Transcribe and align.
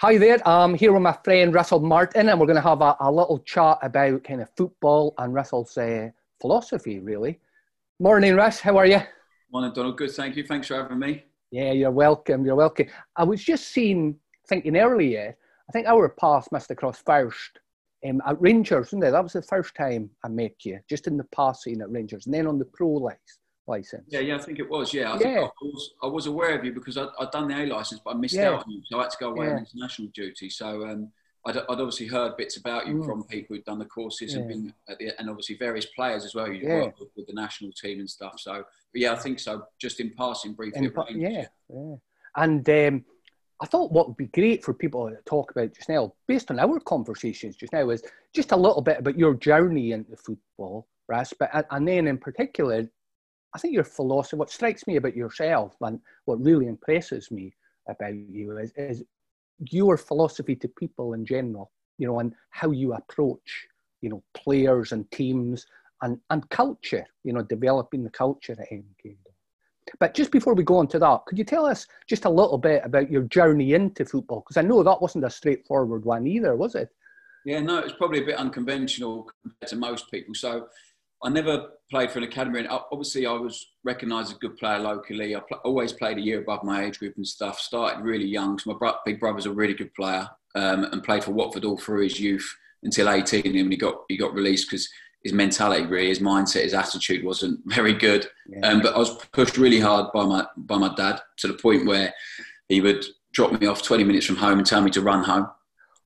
Hi 0.00 0.16
there. 0.16 0.38
I'm 0.46 0.74
here 0.74 0.92
with 0.92 1.02
my 1.02 1.18
friend 1.24 1.52
Russell 1.52 1.80
Martin, 1.80 2.28
and 2.28 2.38
we're 2.38 2.46
going 2.46 2.54
to 2.54 2.62
have 2.62 2.82
a, 2.82 2.94
a 3.00 3.10
little 3.10 3.40
chat 3.40 3.78
about 3.82 4.22
kind 4.22 4.40
of 4.40 4.48
football 4.56 5.12
and 5.18 5.34
Russell's 5.34 5.76
uh, 5.76 6.10
philosophy, 6.40 7.00
really. 7.00 7.40
Morning, 7.98 8.36
Russ. 8.36 8.60
How 8.60 8.76
are 8.76 8.86
you? 8.86 9.00
Morning, 9.52 9.72
Donald. 9.74 9.96
Good, 9.96 10.12
thank 10.12 10.36
you. 10.36 10.44
Thanks 10.44 10.68
for 10.68 10.76
having 10.76 11.00
me. 11.00 11.24
Yeah, 11.50 11.72
you're 11.72 11.90
welcome. 11.90 12.46
You're 12.46 12.54
welcome. 12.54 12.86
I 13.16 13.24
was 13.24 13.42
just 13.42 13.70
seeing, 13.70 14.14
thinking 14.48 14.76
earlier, 14.76 15.36
I 15.68 15.72
think 15.72 15.88
our 15.88 16.08
path 16.10 16.46
must 16.52 16.68
have 16.68 16.78
crossed 16.78 17.04
first 17.04 17.58
um, 18.08 18.22
at 18.24 18.40
Rangers, 18.40 18.92
wasn't 18.92 19.02
it? 19.02 19.10
That 19.10 19.24
was 19.24 19.32
the 19.32 19.42
first 19.42 19.74
time 19.74 20.10
I 20.24 20.28
met 20.28 20.64
you, 20.64 20.78
just 20.88 21.08
in 21.08 21.16
the 21.16 21.26
passing 21.34 21.80
at 21.80 21.90
Rangers, 21.90 22.26
and 22.26 22.34
then 22.36 22.46
on 22.46 22.60
the 22.60 22.66
pro 22.66 22.88
license. 22.88 23.40
License. 23.68 24.04
Yeah, 24.08 24.20
yeah, 24.20 24.36
I 24.36 24.38
think 24.38 24.58
it 24.58 24.68
was. 24.68 24.92
Yeah, 24.92 25.12
I, 25.12 25.18
Yeah. 25.20 25.40
I, 25.46 25.64
was, 25.64 25.90
I 26.02 26.06
was 26.06 26.26
aware 26.26 26.58
of 26.58 26.64
you 26.64 26.72
because 26.72 26.96
I'd, 26.96 27.08
I'd 27.18 27.30
done 27.30 27.48
the 27.48 27.54
A 27.62 27.66
license, 27.66 28.00
but 28.04 28.14
I 28.14 28.18
missed 28.18 28.34
Yeah. 28.34 28.50
out 28.50 28.64
on 28.64 28.70
you, 28.70 28.80
so 28.86 28.98
I 28.98 29.02
had 29.02 29.10
to 29.10 29.16
go 29.20 29.30
away 29.30 29.46
Yeah. 29.46 29.52
on 29.52 29.58
international 29.58 30.08
duty. 30.14 30.50
So 30.50 30.84
um, 30.86 31.12
I'd, 31.46 31.56
I'd 31.56 31.64
obviously 31.68 32.06
heard 32.06 32.36
bits 32.36 32.56
about 32.56 32.86
you 32.88 32.94
Mm. 32.94 33.06
from 33.06 33.24
people 33.24 33.54
who'd 33.56 33.64
done 33.64 33.78
the 33.78 33.84
courses 33.84 34.34
and 34.34 34.48
been 34.48 34.72
at 34.88 34.98
the, 34.98 35.12
and 35.20 35.28
obviously 35.30 35.56
various 35.56 35.86
players 35.86 36.24
as 36.24 36.34
well. 36.34 36.48
You 36.50 36.66
Yeah. 36.66 36.80
worked 36.82 37.00
with, 37.00 37.08
with 37.16 37.26
the 37.26 37.34
national 37.34 37.72
team 37.72 38.00
and 38.00 38.10
stuff. 38.10 38.40
So, 38.40 38.54
but 38.92 39.00
yeah, 39.00 39.12
I 39.12 39.16
think 39.16 39.38
so. 39.38 39.64
Just 39.78 40.00
in 40.00 40.10
passing, 40.16 40.54
briefly. 40.54 40.86
In 40.86 40.92
pa- 40.92 41.06
yeah, 41.10 41.46
yeah. 41.72 41.94
And 42.36 42.68
um, 42.70 43.04
I 43.60 43.66
thought 43.66 43.92
what 43.92 44.08
would 44.08 44.16
be 44.16 44.26
great 44.26 44.64
for 44.64 44.72
people 44.72 45.08
to 45.10 45.16
talk 45.24 45.50
about 45.50 45.74
just 45.74 45.88
now, 45.88 46.14
based 46.26 46.50
on 46.50 46.58
our 46.60 46.78
conversations 46.80 47.56
just 47.56 47.72
now, 47.72 47.90
is 47.90 48.02
just 48.34 48.52
a 48.52 48.56
little 48.56 48.82
bit 48.82 48.98
about 49.00 49.18
your 49.18 49.34
journey 49.34 49.92
into 49.92 50.16
football, 50.16 50.86
Russ. 51.08 51.32
But 51.38 51.66
and 51.70 51.88
then 51.88 52.06
in 52.06 52.18
particular, 52.18 52.88
I 53.54 53.58
think 53.58 53.74
your 53.74 53.84
philosophy. 53.84 54.36
What 54.36 54.50
strikes 54.50 54.86
me 54.86 54.96
about 54.96 55.16
yourself 55.16 55.76
and 55.80 56.00
what 56.26 56.42
really 56.42 56.66
impresses 56.66 57.30
me 57.30 57.54
about 57.88 58.14
you 58.14 58.58
is, 58.58 58.72
is 58.76 59.04
your 59.58 59.96
philosophy 59.96 60.54
to 60.56 60.68
people 60.68 61.14
in 61.14 61.24
general. 61.24 61.70
You 61.98 62.06
know, 62.06 62.20
and 62.20 62.32
how 62.50 62.70
you 62.70 62.92
approach, 62.92 63.66
you 64.02 64.10
know, 64.10 64.22
players 64.34 64.92
and 64.92 65.10
teams 65.10 65.66
and 66.02 66.18
and 66.30 66.48
culture. 66.50 67.04
You 67.24 67.32
know, 67.32 67.42
developing 67.42 68.04
the 68.04 68.10
culture 68.10 68.52
at 68.52 68.70
MK. 68.70 69.16
But 69.98 70.14
just 70.14 70.30
before 70.30 70.54
we 70.54 70.64
go 70.64 70.76
on 70.76 70.88
to 70.88 70.98
that, 70.98 71.24
could 71.26 71.38
you 71.38 71.44
tell 71.44 71.66
us 71.66 71.86
just 72.06 72.24
a 72.24 72.30
little 72.30 72.58
bit 72.58 72.82
about 72.84 73.10
your 73.10 73.22
journey 73.22 73.72
into 73.72 74.04
football? 74.04 74.40
Because 74.40 74.56
I 74.56 74.62
know 74.62 74.82
that 74.82 75.00
wasn't 75.00 75.24
a 75.24 75.30
straightforward 75.30 76.04
one 76.04 76.26
either, 76.26 76.54
was 76.56 76.74
it? 76.74 76.90
Yeah, 77.44 77.60
no, 77.60 77.78
it's 77.78 77.94
probably 77.94 78.22
a 78.22 78.26
bit 78.26 78.36
unconventional 78.36 79.30
compared 79.42 79.70
to 79.70 79.76
most 79.76 80.10
people. 80.10 80.34
So 80.34 80.68
I 81.22 81.28
never 81.30 81.70
played 81.90 82.10
for 82.10 82.18
an 82.18 82.24
academy. 82.24 82.60
And 82.60 82.68
obviously, 82.68 83.26
I 83.26 83.32
was 83.32 83.72
recognised 83.84 84.30
as 84.30 84.36
a 84.36 84.38
good 84.38 84.56
player 84.56 84.78
locally. 84.78 85.34
I 85.34 85.40
pl- 85.40 85.60
always 85.64 85.92
played 85.92 86.18
a 86.18 86.20
year 86.20 86.40
above 86.40 86.62
my 86.64 86.84
age 86.84 86.98
group 86.98 87.16
and 87.16 87.26
stuff. 87.26 87.58
Started 87.58 88.02
really 88.02 88.26
young. 88.26 88.58
So 88.58 88.72
my 88.72 88.78
bro- 88.78 88.98
big 89.04 89.18
brother's 89.18 89.46
a 89.46 89.52
really 89.52 89.74
good 89.74 89.92
player 89.94 90.28
um, 90.54 90.84
and 90.84 91.02
played 91.02 91.24
for 91.24 91.32
Watford 91.32 91.64
all 91.64 91.78
through 91.78 92.04
his 92.04 92.20
youth 92.20 92.48
until 92.82 93.10
18. 93.10 93.46
And 93.46 93.54
when 93.54 93.70
he 93.70 93.76
got 93.76 94.02
he 94.08 94.16
got 94.16 94.34
released 94.34 94.70
because 94.70 94.88
his 95.24 95.32
mentality, 95.32 95.84
really, 95.86 96.08
his 96.08 96.20
mindset, 96.20 96.62
his 96.62 96.74
attitude 96.74 97.24
wasn't 97.24 97.60
very 97.66 97.94
good. 97.94 98.26
Yeah. 98.48 98.68
Um, 98.68 98.80
but 98.80 98.94
I 98.94 98.98
was 98.98 99.16
pushed 99.32 99.58
really 99.58 99.80
hard 99.80 100.12
by 100.12 100.24
my 100.24 100.46
by 100.56 100.78
my 100.78 100.94
dad 100.94 101.20
to 101.38 101.48
the 101.48 101.54
point 101.54 101.86
where 101.86 102.12
he 102.68 102.80
would 102.80 103.04
drop 103.32 103.58
me 103.60 103.66
off 103.66 103.82
20 103.82 104.04
minutes 104.04 104.26
from 104.26 104.36
home 104.36 104.58
and 104.58 104.66
tell 104.66 104.80
me 104.80 104.90
to 104.90 105.00
run 105.00 105.22
home 105.22 105.48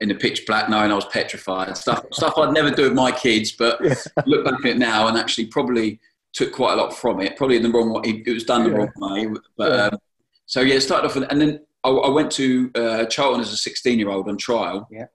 in 0.03 0.09
the 0.09 0.15
pitch 0.15 0.45
black, 0.47 0.69
knowing 0.69 0.91
I 0.91 0.95
was 0.95 1.07
petrified. 1.07 1.77
Stuff 1.77 2.05
stuff 2.13 2.35
I'd 2.37 2.53
never 2.53 2.71
do 2.71 2.83
with 2.83 2.93
my 2.93 3.13
kids, 3.13 3.53
but 3.53 3.79
yeah. 3.83 3.95
look 4.27 4.45
back 4.45 4.61
at 4.61 4.67
it 4.73 4.79
now 4.79 5.07
and 5.09 5.17
actually 5.17 5.47
probably 5.47 6.01
took 6.33 6.53
quite 6.53 6.73
a 6.75 6.77
lot 6.77 6.93
from 6.95 7.21
it. 7.21 7.37
Probably 7.37 7.57
in 7.57 7.63
the 7.63 7.71
wrong 7.71 7.93
way. 7.93 8.23
It 8.27 8.33
was 8.33 8.45
done 8.45 8.65
the 8.65 8.71
Yeah. 8.71 8.77
wrong 8.77 8.93
way. 8.97 9.41
But 9.57 9.71
Yeah. 9.73 9.83
um, 9.87 9.99
so 10.47 10.61
yeah, 10.61 10.75
it 10.75 10.81
started 10.81 11.07
off 11.07 11.15
with, 11.15 11.31
and 11.31 11.41
then 11.41 11.61
I, 11.85 11.91
I 11.91 12.11
went 12.11 12.31
to 12.33 12.71
uh, 12.75 13.05
Charlton 13.07 13.41
as 13.41 13.53
a 13.53 13.57
16 13.57 13.99
year 13.99 14.11
old 14.11 14.29
on 14.29 14.37
trial 14.37 14.89
Yeah. 14.91 15.07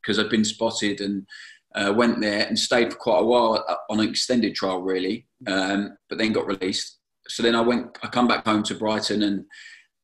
because 0.00 0.18
I'd 0.18 0.30
been 0.30 0.44
spotted 0.44 1.00
and 1.02 1.26
uh, 1.74 1.92
went 1.94 2.20
there 2.20 2.46
and 2.46 2.58
stayed 2.58 2.92
for 2.92 2.98
quite 2.98 3.18
a 3.20 3.24
while 3.24 3.62
uh, 3.68 3.74
on 3.90 4.00
an 4.00 4.08
extended 4.08 4.54
trial, 4.54 4.80
really. 4.80 5.26
Um, 5.46 5.96
but 6.08 6.16
then 6.18 6.32
got 6.32 6.46
released. 6.46 6.96
So 7.28 7.42
then 7.42 7.54
I 7.54 7.60
went. 7.60 7.98
I 8.02 8.06
come 8.06 8.26
back 8.26 8.46
home 8.46 8.62
to 8.64 8.74
Brighton 8.74 9.22
and 9.22 9.44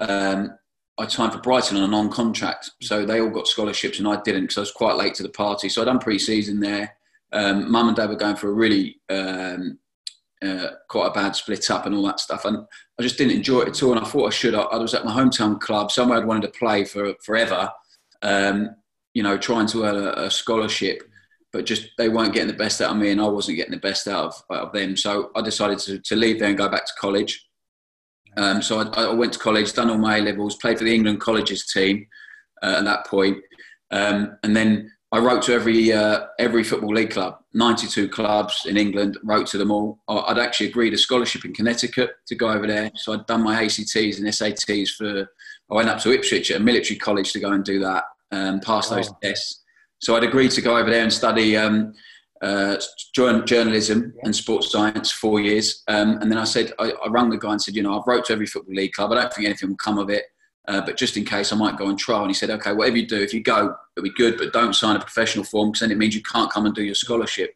um, 0.01 0.59
I 0.99 1.09
signed 1.09 1.33
for 1.33 1.41
Brighton 1.41 1.77
on 1.77 1.83
a 1.83 1.89
non-contract. 1.89 2.71
So 2.81 3.05
they 3.05 3.21
all 3.21 3.31
got 3.31 3.49
scholarships 3.49 3.99
and 3.99 4.07
I 4.07 4.21
didn't 4.23 4.43
because 4.43 4.59
I 4.59 4.61
was 4.61 4.71
quite 4.71 4.97
late 4.97 5.15
to 5.15 5.23
the 5.23 5.29
party. 5.29 5.69
So 5.69 5.83
I 5.83 5.87
done 5.87 5.99
pre-season 5.99 6.61
there. 6.61 6.97
Um, 7.33 7.71
Mum 7.71 7.89
and 7.89 7.97
Dad 7.97 8.11
were 8.11 8.17
going 8.17 8.37
for 8.37 8.49
a 8.49 8.53
really 8.53 9.01
um, 9.11 9.79
uh, 10.45 10.69
quite 10.89 11.09
a 11.09 11.13
bad 11.13 11.35
split 11.35 11.71
up 11.71 11.87
and 11.87 11.95
all 11.95 12.07
that 12.07 12.21
stuff, 12.21 12.45
and 12.45 12.59
I 12.99 13.03
just 13.03 13.19
didn't 13.19 13.37
enjoy 13.37 13.63
it 13.63 13.69
at 13.69 13.83
all. 13.83 13.93
And 13.93 14.01
I 14.01 14.09
thought 14.09 14.27
I 14.27 14.31
should. 14.31 14.55
I, 14.55 14.63
I 14.63 14.77
was 14.77 14.95
at 14.95 15.05
my 15.05 15.13
hometown 15.13 15.61
club, 15.61 15.91
somewhere 15.91 16.19
I'd 16.19 16.27
wanted 16.27 16.53
to 16.53 16.59
play 16.59 16.85
for 16.85 17.15
forever. 17.23 17.71
Um, 18.23 18.77
you 19.15 19.23
know, 19.23 19.37
trying 19.37 19.67
to 19.69 19.85
earn 19.85 19.97
a, 19.97 20.25
a 20.25 20.31
scholarship, 20.31 21.03
but 21.53 21.67
just 21.67 21.89
they 21.99 22.09
weren't 22.09 22.35
getting 22.35 22.49
the 22.49 22.55
best 22.55 22.81
out 22.81 22.91
of 22.91 22.97
me, 22.99 23.11
and 23.11 23.21
I 23.21 23.27
wasn't 23.27 23.57
getting 23.57 23.73
the 23.73 23.79
best 23.79 24.07
out 24.07 24.27
of, 24.27 24.43
out 24.53 24.67
of 24.67 24.73
them. 24.73 24.97
So 24.97 25.31
I 25.35 25.43
decided 25.43 25.79
to, 25.81 25.99
to 25.99 26.17
leave 26.17 26.39
there 26.39 26.49
and 26.49 26.59
go 26.59 26.69
back 26.69 26.87
to 26.87 26.93
college. 27.01 27.49
Um, 28.37 28.63
so 28.63 28.81
I, 28.81 29.05
I 29.05 29.13
went 29.15 29.33
to 29.35 29.39
college, 29.39 29.73
done 29.73 29.91
all 29.91 29.99
my 29.99 30.19
A 30.19 30.21
levels, 30.21 30.57
played 30.57 30.79
for 30.79 30.85
the 30.85 30.95
England 30.95 31.21
colleges 31.21 31.67
team 31.73 32.07
uh, 32.63 32.77
at 32.79 32.85
that 32.85 33.07
point, 33.07 33.39
um, 33.91 34.37
and 34.43 34.57
then 34.57 34.91
I 35.13 35.19
wrote 35.19 35.43
to 35.43 35.53
every 35.55 35.93
uh, 35.93 36.27
every 36.39 36.65
football 36.65 36.93
league 36.93 37.11
club, 37.13 37.39
92 37.53 38.09
clubs 38.09 38.67
in 38.67 38.77
England. 38.77 39.17
Wrote 39.23 39.47
to 39.49 39.59
them 39.59 39.71
all. 39.71 40.01
I'd 40.09 40.39
actually 40.39 40.69
agreed 40.71 40.93
a 40.95 40.99
scholarship 40.99 41.45
in 41.45 41.55
Connecticut 41.55 42.11
to 42.27 42.35
go 42.35 42.49
over 42.49 42.67
there, 42.67 42.91
so 42.97 43.13
I'd 43.13 43.27
done 43.27 43.43
my 43.45 43.63
ACTs 43.63 43.95
and 43.95 44.27
SATs 44.27 44.91
for. 44.91 45.29
I 45.71 45.75
went 45.75 45.89
up 45.89 46.01
to 46.01 46.13
Ipswich 46.13 46.51
at 46.51 46.61
a 46.61 46.65
military 46.65 46.99
college 46.99 47.33
to 47.33 47.41
go 47.41 47.53
and 47.53 47.65
do 47.65 47.79
that, 47.81 48.05
and 48.33 48.61
pass 48.63 48.89
those 48.89 49.09
Oh. 49.09 49.19
tests. 49.23 49.63
So 50.01 50.17
I'd 50.17 50.25
agreed 50.25 50.51
to 50.53 50.61
go 50.61 50.77
over 50.77 50.91
there 50.91 51.03
and 51.03 51.13
study 51.13 51.57
um, 51.57 51.95
uh, 52.45 52.77
jour- 53.15 53.43
journalism 53.43 54.13
and 54.23 54.37
sports 54.37 54.71
science 54.71 55.11
four 55.11 55.41
years. 55.41 55.83
Um, 55.89 56.19
and 56.21 56.31
then 56.31 56.39
I 56.39 56.45
said, 56.45 56.73
I, 56.79 56.93
I 57.05 57.09
rang 57.09 57.31
the 57.31 57.39
guy 57.39 57.53
and 57.53 57.63
said, 57.63 57.75
you 57.75 57.83
know, 57.83 57.99
I've 57.99 58.07
wrote 58.07 58.27
to 58.27 58.35
every 58.35 58.47
football 58.47 58.75
league 58.75 58.93
club. 58.93 59.13
I 59.13 59.15
don't 59.15 59.33
think 59.33 59.47
anything 59.47 59.71
will 59.71 59.77
come 59.77 59.99
of 59.99 60.11
it. 60.11 60.25
Uh, 60.69 60.83
but 60.83 60.99
just 60.99 61.17
in 61.17 61.25
case, 61.25 61.53
I 61.53 61.57
might 61.57 61.79
go 61.79 61.87
on 61.87 61.97
trial. 61.97 62.21
And 62.21 62.31
he 62.31 62.35
said, 62.35 62.51
okay, 62.51 62.73
whatever 62.73 62.99
you 62.99 63.07
do, 63.07 63.21
if 63.21 63.33
you 63.33 63.43
go, 63.43 63.75
it'll 63.97 64.05
be 64.05 64.11
good, 64.11 64.37
but 64.37 64.53
don't 64.53 64.75
sign 64.75 64.97
a 64.97 65.01
professional 65.01 65.45
form 65.45 65.71
because 65.71 65.81
then 65.81 65.91
it 65.91 65.99
means 65.99 66.15
you 66.15 66.23
can't 66.23 66.53
come 66.53 66.67
and 66.67 66.75
do 66.75 66.83
your 66.83 66.95
scholarship. 66.95 67.55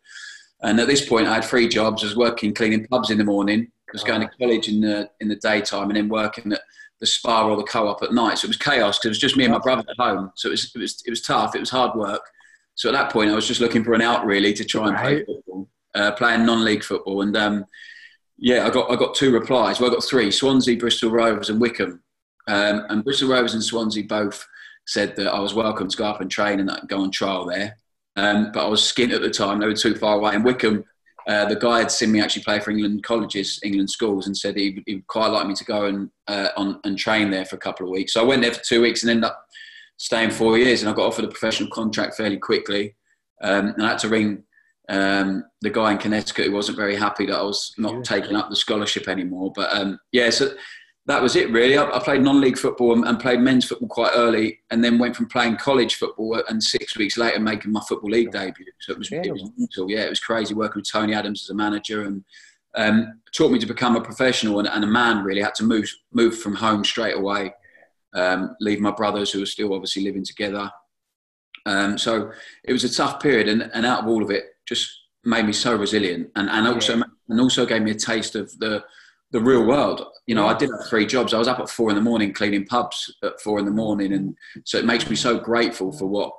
And 0.62 0.80
at 0.80 0.88
this 0.88 1.06
point, 1.06 1.26
I 1.26 1.34
had 1.34 1.44
three 1.44 1.68
jobs. 1.68 2.02
I 2.02 2.06
was 2.06 2.16
working 2.16 2.54
cleaning 2.54 2.86
pubs 2.86 3.10
in 3.10 3.18
the 3.18 3.24
morning. 3.24 3.70
I 3.70 3.92
was 3.92 4.04
going 4.04 4.20
to 4.22 4.30
college 4.38 4.68
in 4.68 4.80
the 4.80 5.08
in 5.20 5.28
the 5.28 5.36
daytime, 5.36 5.88
and 5.88 5.96
then 5.96 6.08
working 6.08 6.52
at 6.52 6.60
the 7.00 7.06
spa 7.06 7.46
or 7.46 7.56
the 7.56 7.62
co-op 7.62 8.02
at 8.02 8.12
night. 8.12 8.38
So 8.38 8.46
it 8.46 8.48
was 8.48 8.56
chaos 8.56 8.98
because 8.98 9.06
it 9.06 9.10
was 9.10 9.18
just 9.18 9.36
me 9.36 9.44
and 9.44 9.52
my 9.52 9.60
brother 9.60 9.84
at 9.88 9.96
home. 9.96 10.32
So 10.34 10.48
it 10.48 10.52
was 10.52 10.72
it 10.74 10.78
was 10.78 11.02
it 11.06 11.10
was 11.10 11.22
tough. 11.22 11.54
It 11.54 11.60
was 11.60 11.70
hard 11.70 11.96
work. 11.96 12.22
So 12.78 12.88
at 12.88 12.92
that 12.92 13.12
point, 13.12 13.28
I 13.28 13.34
was 13.34 13.48
just 13.48 13.60
looking 13.60 13.82
for 13.82 13.92
an 13.94 14.02
out 14.02 14.24
really 14.24 14.52
to 14.52 14.64
try 14.64 14.86
and 14.86 14.96
play 14.96 15.14
Right. 15.16 15.26
football, 15.26 15.68
uh, 15.96 16.12
playing 16.12 16.46
non-league 16.46 16.84
football. 16.84 17.22
And 17.22 17.36
um, 17.36 17.64
yeah, 18.38 18.64
I 18.64 18.70
got 18.70 18.88
I 18.88 18.94
got 18.94 19.16
two 19.16 19.32
replies. 19.32 19.80
Well, 19.80 19.90
I 19.90 19.94
got 19.94 20.04
three: 20.04 20.30
Swansea, 20.30 20.76
Bristol 20.78 21.10
Rovers, 21.10 21.50
and 21.50 21.60
Wycombe. 21.60 22.00
Um, 22.46 22.86
and 22.88 23.02
Bristol 23.02 23.30
Rovers 23.30 23.54
and 23.54 23.64
Swansea 23.64 24.04
both 24.04 24.46
said 24.86 25.16
that 25.16 25.26
I 25.26 25.40
was 25.40 25.54
welcome 25.54 25.88
to 25.88 25.96
go 25.96 26.04
up 26.04 26.20
and 26.20 26.30
train 26.30 26.60
and 26.60 26.70
go 26.88 27.00
on 27.00 27.10
trial 27.10 27.46
there. 27.46 27.76
Um, 28.14 28.52
but 28.52 28.64
I 28.64 28.68
was 28.68 28.80
skint 28.80 29.12
at 29.12 29.22
the 29.22 29.30
time; 29.30 29.58
they 29.58 29.66
were 29.66 29.74
too 29.74 29.96
far 29.96 30.14
away. 30.14 30.36
And 30.36 30.44
Wycombe, 30.44 30.84
uh, 31.26 31.46
the 31.46 31.56
guy 31.56 31.80
had 31.80 31.90
seen 31.90 32.12
me 32.12 32.20
actually 32.20 32.44
play 32.44 32.60
for 32.60 32.70
England 32.70 33.02
colleges, 33.02 33.58
England 33.64 33.90
schools, 33.90 34.28
and 34.28 34.36
said 34.36 34.56
he 34.56 34.84
would 34.86 35.04
quite 35.08 35.32
like 35.32 35.48
me 35.48 35.54
to 35.54 35.64
go 35.64 35.86
and 35.86 36.10
uh, 36.28 36.50
on 36.56 36.78
and 36.84 36.96
train 36.96 37.28
there 37.32 37.44
for 37.44 37.56
a 37.56 37.58
couple 37.58 37.86
of 37.86 37.90
weeks. 37.90 38.12
So 38.12 38.20
I 38.20 38.24
went 38.24 38.42
there 38.42 38.54
for 38.54 38.62
two 38.62 38.82
weeks 38.82 39.02
and 39.02 39.10
ended 39.10 39.24
up 39.24 39.47
staying 39.98 40.30
four 40.30 40.56
years. 40.56 40.80
And 40.80 40.90
I 40.90 40.94
got 40.94 41.06
offered 41.06 41.26
a 41.26 41.28
professional 41.28 41.68
contract 41.70 42.16
fairly 42.16 42.38
quickly. 42.38 42.94
Um, 43.42 43.68
and 43.76 43.82
I 43.84 43.90
had 43.90 43.98
to 43.98 44.08
ring 44.08 44.42
um, 44.88 45.44
the 45.60 45.70
guy 45.70 45.92
in 45.92 45.98
Connecticut 45.98 46.46
who 46.46 46.52
wasn't 46.52 46.78
very 46.78 46.96
happy 46.96 47.26
that 47.26 47.38
I 47.38 47.42
was 47.42 47.74
not 47.76 47.94
Yeah. 47.94 48.02
taking 48.02 48.36
up 48.36 48.48
the 48.48 48.56
scholarship 48.56 49.06
anymore. 49.06 49.52
But 49.54 49.70
um, 49.76 49.98
yeah, 50.12 50.30
so 50.30 50.50
that 51.06 51.22
was 51.22 51.36
it 51.36 51.50
really. 51.50 51.76
I, 51.76 51.84
I 51.90 51.98
played 52.02 52.22
non-league 52.22 52.58
football 52.58 52.94
and, 52.94 53.04
and 53.06 53.18
played 53.20 53.40
men's 53.40 53.64
football 53.66 53.88
quite 53.88 54.12
early, 54.14 54.60
and 54.70 54.82
then 54.82 54.98
went 54.98 55.14
from 55.16 55.26
playing 55.26 55.56
college 55.56 55.96
football 55.96 56.42
and 56.48 56.62
six 56.62 56.96
weeks 56.96 57.16
later 57.16 57.38
making 57.40 57.72
my 57.72 57.80
football 57.88 58.10
league 58.10 58.30
debut. 58.32 58.66
So 58.80 58.92
it 58.92 58.98
was, 58.98 59.10
it 59.12 59.32
was 59.32 59.50
mental. 59.56 59.90
Yeah, 59.90 60.04
it 60.04 60.10
was 60.10 60.20
crazy 60.20 60.54
working 60.54 60.80
with 60.80 60.90
Tony 60.90 61.14
Adams 61.14 61.44
as 61.44 61.50
a 61.50 61.54
manager 61.54 62.02
and 62.04 62.24
um, 62.74 63.20
taught 63.34 63.50
me 63.52 63.58
to 63.58 63.66
become 63.66 63.96
a 63.96 64.00
professional 64.00 64.58
and, 64.58 64.68
and 64.68 64.84
a 64.84 64.86
man. 64.86 65.24
Really 65.24 65.42
had 65.42 65.54
to 65.56 65.64
move 65.64 65.88
move 66.12 66.38
from 66.38 66.54
home 66.54 66.84
straight 66.84 67.16
away. 67.16 67.52
Um, 68.14 68.56
leave 68.60 68.80
my 68.80 68.90
brothers 68.90 69.30
who 69.30 69.40
were 69.40 69.46
still 69.46 69.74
obviously 69.74 70.02
living 70.02 70.24
together. 70.24 70.70
Um, 71.66 71.98
so 71.98 72.32
it 72.64 72.72
was 72.72 72.84
a 72.84 72.92
tough 72.94 73.20
period, 73.20 73.48
and, 73.48 73.70
and 73.74 73.84
out 73.84 74.02
of 74.02 74.08
all 74.08 74.22
of 74.22 74.30
it, 74.30 74.44
just 74.66 74.88
made 75.24 75.44
me 75.44 75.52
so 75.52 75.74
resilient, 75.76 76.30
and, 76.36 76.48
and 76.48 76.66
also 76.66 76.96
Yeah. 76.96 77.02
and 77.28 77.40
also 77.40 77.66
gave 77.66 77.82
me 77.82 77.90
a 77.90 77.94
taste 77.94 78.34
of 78.34 78.56
the 78.58 78.82
the 79.30 79.40
real 79.40 79.66
world. 79.66 80.06
You 80.26 80.34
know. 80.34 80.46
I 80.46 80.56
did 80.56 80.70
have 80.70 80.88
three 80.88 81.04
jobs. 81.04 81.34
I 81.34 81.38
was 81.38 81.48
up 81.48 81.60
at 81.60 81.68
four 81.68 81.90
in 81.90 81.96
the 81.96 82.02
morning 82.02 82.32
cleaning 82.32 82.64
pubs 82.64 83.14
at 83.22 83.38
four 83.42 83.58
in 83.58 83.66
the 83.66 83.70
morning, 83.70 84.14
and 84.14 84.34
so 84.64 84.78
it 84.78 84.86
makes 84.86 85.10
me 85.10 85.16
so 85.16 85.38
grateful 85.38 85.92
for 85.92 86.06
what 86.06 86.32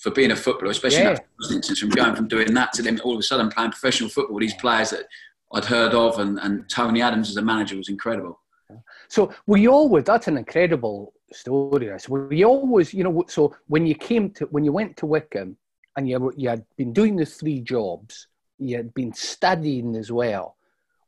for 0.00 0.10
being 0.12 0.30
a 0.30 0.36
footballer, 0.36 0.70
especially 0.70 0.98
in 1.00 1.06
Yeah. 1.08 1.14
that 1.14 1.54
instance, 1.54 1.80
from 1.80 1.88
going 1.90 2.14
from 2.14 2.28
doing 2.28 2.54
that 2.54 2.72
to 2.74 2.82
then 2.82 3.00
all 3.00 3.14
of 3.14 3.18
a 3.18 3.24
sudden 3.24 3.48
playing 3.50 3.72
professional 3.72 4.10
football. 4.10 4.38
These 4.38 4.54
players 4.54 4.90
that 4.90 5.06
I'd 5.52 5.64
heard 5.64 5.94
of, 5.94 6.20
and, 6.20 6.38
and 6.38 6.70
Tony 6.70 7.02
Adams 7.02 7.30
as 7.30 7.36
a 7.36 7.42
manager 7.42 7.76
was 7.76 7.88
incredible. 7.88 8.40
So 9.10 9.34
were 9.46 9.56
you 9.58 9.72
always, 9.72 10.04
that's 10.04 10.28
an 10.28 10.38
incredible 10.38 11.12
story. 11.32 11.90
So 11.98 12.12
were 12.12 12.32
you 12.32 12.46
always, 12.46 12.94
you 12.94 13.02
know, 13.02 13.24
so 13.26 13.54
when 13.66 13.84
you 13.84 13.96
came 13.96 14.30
to 14.34 14.46
when 14.46 14.64
you 14.64 14.72
went 14.72 14.96
to 14.98 15.06
Wycombe 15.06 15.56
and 15.96 16.08
you 16.08 16.32
you 16.36 16.48
had 16.48 16.64
been 16.76 16.92
doing 16.92 17.16
the 17.16 17.26
three 17.26 17.60
jobs, 17.60 18.28
you 18.58 18.76
had 18.76 18.94
been 18.94 19.12
studying 19.12 19.96
as 19.96 20.12
well. 20.12 20.56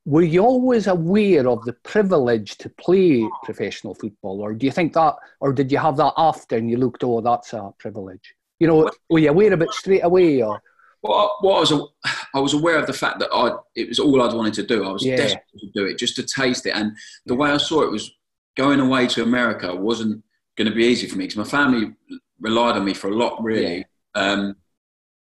Were 0.04 0.22
you 0.22 0.40
always 0.40 0.88
aware 0.88 1.48
of 1.48 1.64
the 1.64 1.74
privilege 1.74 2.58
to 2.58 2.68
play 2.70 3.24
professional 3.44 3.94
football, 3.94 4.40
or 4.40 4.52
do 4.52 4.66
you 4.66 4.72
think 4.72 4.94
that, 4.94 5.14
or 5.38 5.52
did 5.52 5.70
you 5.70 5.78
have 5.78 5.96
that 5.98 6.14
after 6.16 6.56
and 6.56 6.68
you 6.68 6.76
looked, 6.76 7.04
oh, 7.04 7.20
that's 7.20 7.52
a 7.52 7.72
privilege? 7.78 8.34
You 8.58 8.66
know, 8.66 8.90
were 9.10 9.20
you 9.20 9.30
aware 9.30 9.52
of 9.52 9.62
it 9.62 9.72
straight 9.72 10.04
away, 10.04 10.42
or? 10.42 10.60
Well, 11.02 11.36
I, 11.42 11.46
was, 11.46 11.72
I 12.34 12.40
was 12.40 12.54
aware 12.54 12.78
of 12.78 12.86
the 12.86 12.92
fact 12.92 13.18
that 13.20 13.30
I 13.32 13.56
it 13.74 13.88
was 13.88 13.98
all 13.98 14.22
I'd 14.22 14.34
wanted 14.34 14.54
to 14.54 14.62
do. 14.62 14.84
I 14.84 14.92
was 14.92 15.04
yeah. 15.04 15.16
desperate 15.16 15.60
to 15.60 15.70
do 15.74 15.86
it, 15.86 15.98
just 15.98 16.16
to 16.16 16.22
taste 16.22 16.66
it. 16.66 16.74
And 16.74 16.96
the 17.26 17.34
way 17.34 17.50
I 17.50 17.56
saw 17.56 17.82
it 17.82 17.90
was 17.90 18.12
going 18.56 18.80
away 18.80 19.06
to 19.08 19.22
America 19.22 19.74
wasn't 19.74 20.22
going 20.56 20.68
to 20.68 20.74
be 20.74 20.84
easy 20.84 21.06
for 21.06 21.16
me 21.16 21.24
because 21.24 21.38
my 21.38 21.44
family 21.44 21.94
relied 22.40 22.76
on 22.76 22.84
me 22.84 22.94
for 22.94 23.08
a 23.08 23.14
lot, 23.14 23.42
really. 23.42 23.78
Yeah. 23.78 23.84
Um, 24.14 24.56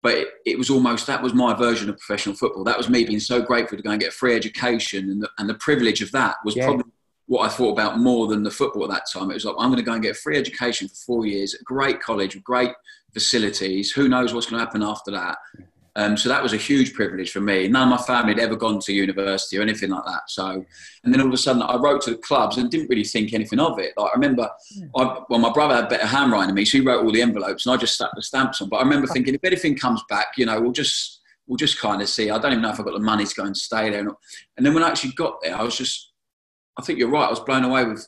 but 0.02 0.16
it, 0.16 0.28
it, 0.44 0.58
was 0.58 0.68
almost 0.68 1.06
that 1.06 1.22
was 1.22 1.32
my 1.32 1.54
version 1.54 1.88
of 1.88 1.96
professional 1.96 2.34
football. 2.34 2.64
That 2.64 2.76
was 2.76 2.90
me 2.90 3.04
being 3.04 3.20
so 3.20 3.40
grateful 3.40 3.78
to 3.78 3.82
go 3.82 3.90
and 3.90 4.00
get 4.00 4.12
free 4.12 4.34
education, 4.34 5.10
and 5.10 5.22
the, 5.22 5.30
and 5.38 5.48
the 5.48 5.54
privilege 5.54 6.02
of 6.02 6.12
that 6.12 6.36
was 6.44 6.56
yeah. 6.56 6.66
probably 6.66 6.92
what 7.26 7.46
I 7.46 7.48
thought 7.48 7.72
about 7.72 7.98
more 7.98 8.26
than 8.26 8.42
the 8.42 8.50
football 8.50 8.84
at 8.84 8.90
that 8.90 9.06
time. 9.10 9.30
It 9.30 9.34
was 9.34 9.46
like 9.46 9.54
I'm 9.58 9.70
going 9.70 9.78
to 9.78 9.84
go 9.84 9.94
and 9.94 10.02
get 10.02 10.16
free 10.16 10.36
education 10.36 10.88
for 10.88 10.94
four 10.94 11.26
years, 11.26 11.54
at 11.54 11.62
a 11.62 11.64
great 11.64 12.00
college 12.00 12.34
with 12.34 12.44
great 12.44 12.72
facilities. 13.14 13.90
Who 13.92 14.08
knows 14.08 14.34
what's 14.34 14.46
going 14.46 14.60
to 14.60 14.64
happen 14.64 14.82
after 14.82 15.10
that? 15.12 15.38
Um, 15.96 16.16
so 16.16 16.28
that 16.28 16.42
was 16.42 16.52
a 16.52 16.56
huge 16.56 16.92
privilege 16.92 17.30
for 17.30 17.40
me. 17.40 17.68
None 17.68 17.84
of 17.90 18.00
my 18.00 18.04
family 18.04 18.34
had 18.34 18.42
ever 18.42 18.56
gone 18.56 18.80
to 18.80 18.92
university 18.92 19.58
or 19.58 19.62
anything 19.62 19.90
like 19.90 20.04
that. 20.04 20.22
So, 20.28 20.64
and 21.04 21.14
then 21.14 21.20
all 21.20 21.28
of 21.28 21.32
a 21.32 21.38
sudden, 21.38 21.62
I 21.62 21.76
wrote 21.76 22.02
to 22.02 22.10
the 22.10 22.16
clubs 22.16 22.56
and 22.56 22.68
didn't 22.68 22.88
really 22.90 23.04
think 23.04 23.32
anything 23.32 23.60
of 23.60 23.78
it. 23.78 23.92
Like 23.96 24.10
I 24.10 24.14
remember, 24.14 24.50
I, 24.96 25.20
well, 25.30 25.38
my 25.38 25.52
brother 25.52 25.76
had 25.76 25.88
better 25.88 26.06
handwriting 26.06 26.48
than 26.48 26.56
me, 26.56 26.64
so 26.64 26.78
he 26.78 26.84
wrote 26.84 27.04
all 27.04 27.12
the 27.12 27.22
envelopes, 27.22 27.64
and 27.64 27.74
I 27.74 27.76
just 27.76 27.94
stuck 27.94 28.10
the 28.16 28.22
stamps 28.22 28.60
on. 28.60 28.70
But 28.70 28.78
I 28.78 28.82
remember 28.82 29.06
thinking, 29.06 29.34
if 29.34 29.44
anything 29.44 29.76
comes 29.76 30.02
back, 30.08 30.36
you 30.36 30.46
know, 30.46 30.60
we'll 30.60 30.72
just 30.72 31.20
we'll 31.46 31.56
just 31.56 31.78
kind 31.78 32.02
of 32.02 32.08
see. 32.08 32.30
I 32.30 32.38
don't 32.38 32.52
even 32.52 32.62
know 32.62 32.70
if 32.70 32.80
I've 32.80 32.86
got 32.86 32.94
the 32.94 33.00
money 33.00 33.24
to 33.24 33.34
go 33.34 33.44
and 33.44 33.56
stay 33.56 33.90
there. 33.90 34.00
And 34.00 34.66
then 34.66 34.74
when 34.74 34.82
I 34.82 34.88
actually 34.88 35.12
got 35.12 35.40
there, 35.42 35.56
I 35.56 35.62
was 35.62 35.76
just, 35.76 36.12
I 36.78 36.82
think 36.82 36.98
you're 36.98 37.10
right. 37.10 37.26
I 37.26 37.30
was 37.30 37.40
blown 37.40 37.64
away 37.64 37.84
with 37.84 38.06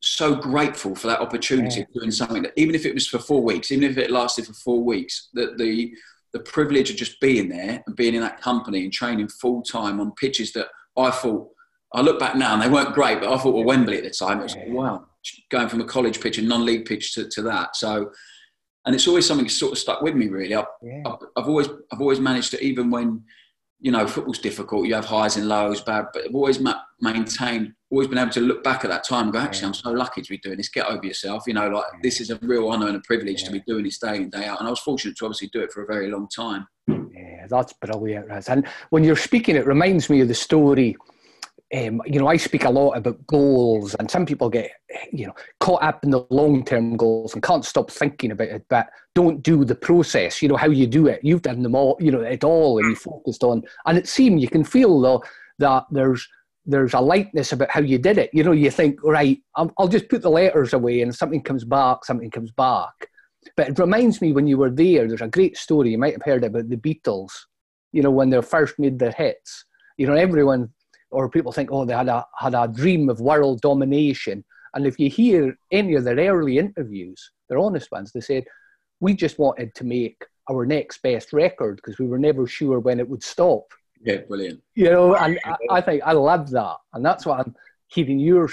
so 0.00 0.34
grateful 0.34 0.94
for 0.94 1.06
that 1.08 1.20
opportunity 1.20 1.76
yeah. 1.76 1.82
of 1.82 1.92
doing 1.92 2.10
something 2.10 2.42
that 2.42 2.52
even 2.56 2.74
if 2.74 2.84
it 2.84 2.94
was 2.94 3.06
for 3.06 3.18
four 3.18 3.42
weeks, 3.42 3.70
even 3.70 3.88
if 3.88 3.98
it 3.98 4.10
lasted 4.10 4.46
for 4.46 4.54
four 4.54 4.82
weeks, 4.82 5.28
that 5.34 5.58
the 5.58 5.92
the 6.32 6.40
privilege 6.40 6.90
of 6.90 6.96
just 6.96 7.20
being 7.20 7.48
there 7.48 7.82
and 7.84 7.96
being 7.96 8.14
in 8.14 8.20
that 8.20 8.40
company 8.40 8.84
and 8.84 8.92
training 8.92 9.28
full 9.28 9.62
time 9.62 9.98
on 10.00 10.12
pitches 10.12 10.52
that 10.52 10.68
I 10.96 11.10
thought 11.10 11.48
I 11.92 12.02
look 12.02 12.20
back 12.20 12.36
now 12.36 12.52
and 12.54 12.62
they 12.62 12.68
weren't 12.68 12.94
great, 12.94 13.20
but 13.20 13.32
I 13.32 13.38
thought 13.38 13.54
were 13.54 13.64
Wembley 13.64 13.98
at 13.98 14.04
the 14.04 14.10
time. 14.10 14.38
It 14.40 14.44
was 14.44 14.56
wow, 14.68 15.06
going 15.50 15.68
from 15.68 15.80
a 15.80 15.84
college 15.84 16.20
pitch 16.20 16.38
and 16.38 16.48
non-league 16.48 16.84
pitch 16.84 17.14
to, 17.14 17.28
to 17.28 17.42
that. 17.42 17.74
So, 17.74 18.12
and 18.86 18.94
it's 18.94 19.08
always 19.08 19.26
something 19.26 19.46
that 19.46 19.52
sort 19.52 19.72
of 19.72 19.78
stuck 19.78 20.02
with 20.02 20.14
me. 20.14 20.28
Really, 20.28 20.54
I've, 20.54 20.66
yeah. 20.82 21.02
I've, 21.04 21.18
I've, 21.36 21.48
always 21.48 21.68
I've 21.92 22.00
always 22.00 22.20
managed 22.20 22.52
to 22.52 22.64
even 22.64 22.90
when 22.90 23.24
you 23.80 23.90
know 23.90 24.06
football's 24.06 24.38
difficult, 24.38 24.86
you 24.86 24.94
have 24.94 25.06
highs 25.06 25.36
and 25.36 25.48
lows, 25.48 25.80
bad, 25.80 26.06
but 26.12 26.24
I've 26.26 26.34
always 26.34 26.60
ma- 26.60 26.80
maintained 27.00 27.74
always 27.90 28.06
been 28.06 28.18
able 28.18 28.30
to 28.30 28.40
look 28.40 28.62
back 28.62 28.84
at 28.84 28.90
that 28.90 29.04
time 29.04 29.24
and 29.24 29.32
go, 29.32 29.40
actually, 29.40 29.62
yeah. 29.62 29.66
I'm 29.68 29.74
so 29.74 29.90
lucky 29.90 30.22
to 30.22 30.28
be 30.28 30.38
doing 30.38 30.56
this. 30.56 30.68
Get 30.68 30.86
over 30.86 31.04
yourself. 31.04 31.44
You 31.46 31.54
know, 31.54 31.68
like 31.68 31.84
yeah. 31.92 32.00
this 32.02 32.20
is 32.20 32.30
a 32.30 32.38
real 32.42 32.70
honour 32.70 32.86
and 32.86 32.96
a 32.96 33.00
privilege 33.00 33.42
yeah. 33.42 33.46
to 33.48 33.52
be 33.52 33.60
doing 33.66 33.84
this 33.84 33.98
day 33.98 34.16
in, 34.16 34.30
day 34.30 34.46
out. 34.46 34.60
And 34.60 34.68
I 34.68 34.70
was 34.70 34.78
fortunate 34.78 35.16
to 35.18 35.24
obviously 35.24 35.50
do 35.52 35.60
it 35.60 35.72
for 35.72 35.82
a 35.82 35.86
very 35.86 36.10
long 36.10 36.28
time. 36.28 36.66
Yeah, 36.86 37.46
that's 37.48 37.72
brilliant, 37.74 38.28
Russ. 38.28 38.48
And 38.48 38.66
when 38.90 39.02
you're 39.02 39.16
speaking, 39.16 39.56
it 39.56 39.66
reminds 39.66 40.08
me 40.08 40.20
of 40.20 40.28
the 40.28 40.34
story. 40.34 40.96
Um, 41.72 42.02
you 42.04 42.18
know, 42.18 42.26
I 42.26 42.36
speak 42.36 42.64
a 42.64 42.70
lot 42.70 42.92
about 42.92 43.24
goals, 43.28 43.94
and 43.94 44.10
some 44.10 44.26
people 44.26 44.50
get, 44.50 44.72
you 45.12 45.26
know, 45.26 45.34
caught 45.60 45.82
up 45.82 46.02
in 46.02 46.10
the 46.10 46.26
long-term 46.30 46.96
goals 46.96 47.32
and 47.34 47.42
can't 47.42 47.64
stop 47.64 47.92
thinking 47.92 48.32
about 48.32 48.48
it, 48.48 48.66
but 48.68 48.88
don't 49.14 49.40
do 49.42 49.64
the 49.64 49.76
process. 49.76 50.42
You 50.42 50.48
know 50.48 50.56
how 50.56 50.68
you 50.70 50.88
do 50.88 51.06
it. 51.06 51.20
You've 51.22 51.42
done 51.42 51.62
them 51.62 51.76
all, 51.76 51.96
you 52.00 52.10
know, 52.10 52.22
it 52.22 52.42
all, 52.42 52.78
and 52.78 52.88
you 52.88 52.96
focused 52.96 53.44
on. 53.44 53.62
And 53.86 53.96
it 53.96 54.08
seemed 54.08 54.40
you 54.40 54.48
can 54.48 54.64
feel 54.64 55.00
though 55.00 55.22
that 55.58 55.84
there's 55.92 56.26
there's 56.66 56.94
a 56.94 57.00
lightness 57.00 57.52
about 57.52 57.70
how 57.70 57.80
you 57.80 57.98
did 57.98 58.18
it. 58.18 58.30
You 58.32 58.44
know, 58.44 58.52
you 58.52 58.70
think, 58.70 59.02
right, 59.02 59.38
I'll, 59.56 59.72
I'll 59.78 59.88
just 59.88 60.08
put 60.08 60.22
the 60.22 60.30
letters 60.30 60.72
away 60.72 61.02
and 61.02 61.14
something 61.14 61.42
comes 61.42 61.64
back, 61.64 62.04
something 62.04 62.30
comes 62.30 62.52
back. 62.52 62.92
But 63.56 63.70
it 63.70 63.78
reminds 63.78 64.20
me 64.20 64.32
when 64.32 64.46
you 64.46 64.58
were 64.58 64.70
there, 64.70 65.08
there's 65.08 65.22
a 65.22 65.28
great 65.28 65.56
story, 65.56 65.90
you 65.90 65.98
might 65.98 66.12
have 66.12 66.22
heard 66.22 66.44
about 66.44 66.68
the 66.68 66.76
Beatles, 66.76 67.32
you 67.92 68.02
know, 68.02 68.10
when 68.10 68.30
they 68.30 68.40
first 68.42 68.78
made 68.78 68.98
their 68.98 69.12
hits. 69.12 69.64
You 69.96 70.06
know, 70.06 70.14
everyone 70.14 70.70
or 71.10 71.28
people 71.28 71.52
think, 71.52 71.70
oh, 71.72 71.84
they 71.84 71.94
had 71.94 72.08
a, 72.08 72.24
had 72.38 72.54
a 72.54 72.68
dream 72.68 73.08
of 73.08 73.20
world 73.20 73.60
domination. 73.60 74.44
And 74.74 74.86
if 74.86 74.98
you 74.98 75.10
hear 75.10 75.58
any 75.72 75.94
of 75.94 76.04
their 76.04 76.16
early 76.16 76.58
interviews, 76.58 77.30
they're 77.48 77.58
honest 77.58 77.90
ones, 77.90 78.12
they 78.12 78.20
said, 78.20 78.44
we 79.00 79.14
just 79.14 79.38
wanted 79.38 79.74
to 79.74 79.84
make 79.84 80.24
our 80.50 80.66
next 80.66 81.02
best 81.02 81.32
record 81.32 81.76
because 81.76 81.98
we 81.98 82.06
were 82.06 82.18
never 82.18 82.46
sure 82.46 82.78
when 82.80 83.00
it 83.00 83.08
would 83.08 83.22
stop. 83.22 83.64
Yeah, 84.02 84.18
brilliant. 84.18 84.62
You 84.74 84.90
know, 84.90 85.14
and 85.14 85.38
I, 85.44 85.56
I 85.70 85.80
think 85.80 86.02
I 86.04 86.12
love 86.12 86.50
that, 86.50 86.76
and 86.94 87.04
that's 87.04 87.26
what 87.26 87.40
I'm 87.40 87.54
hearing 87.88 88.18
you 88.18 88.48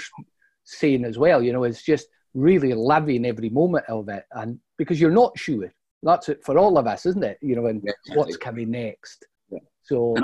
saying 0.64 1.04
as 1.04 1.16
well. 1.16 1.42
You 1.42 1.52
know, 1.52 1.64
it's 1.64 1.82
just 1.82 2.08
really 2.34 2.74
loving 2.74 3.24
every 3.24 3.48
moment 3.48 3.86
of 3.88 4.08
it, 4.08 4.24
and 4.32 4.58
because 4.76 5.00
you're 5.00 5.10
not 5.10 5.38
sure, 5.38 5.72
that's 6.02 6.28
it 6.28 6.44
for 6.44 6.58
all 6.58 6.76
of 6.76 6.86
us, 6.86 7.06
isn't 7.06 7.24
it? 7.24 7.38
You 7.40 7.56
know, 7.56 7.66
and 7.66 7.82
yeah, 7.82 7.92
exactly. 7.92 8.16
what's 8.16 8.36
coming 8.36 8.70
next. 8.70 9.26
Yeah. 9.50 9.60
So, 9.82 10.16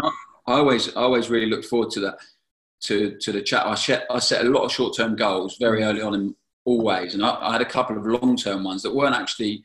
I, 0.46 0.54
always, 0.54 0.94
I 0.96 1.00
always 1.00 1.30
really 1.30 1.46
look 1.46 1.64
forward 1.64 1.90
to 1.92 2.00
that, 2.00 2.18
to 2.82 3.16
to 3.18 3.32
the 3.32 3.42
chat. 3.42 3.66
I 3.66 3.74
set, 3.74 4.06
I 4.10 4.18
set 4.18 4.44
a 4.44 4.48
lot 4.48 4.64
of 4.64 4.72
short 4.72 4.96
term 4.96 5.16
goals 5.16 5.56
very 5.58 5.82
early 5.82 6.02
on, 6.02 6.14
in 6.14 6.36
always, 6.64 7.14
and 7.14 7.24
I, 7.24 7.38
I 7.40 7.52
had 7.52 7.62
a 7.62 7.66
couple 7.66 7.96
of 7.96 8.06
long 8.06 8.36
term 8.36 8.64
ones 8.64 8.82
that 8.82 8.94
weren't 8.94 9.14
actually 9.14 9.62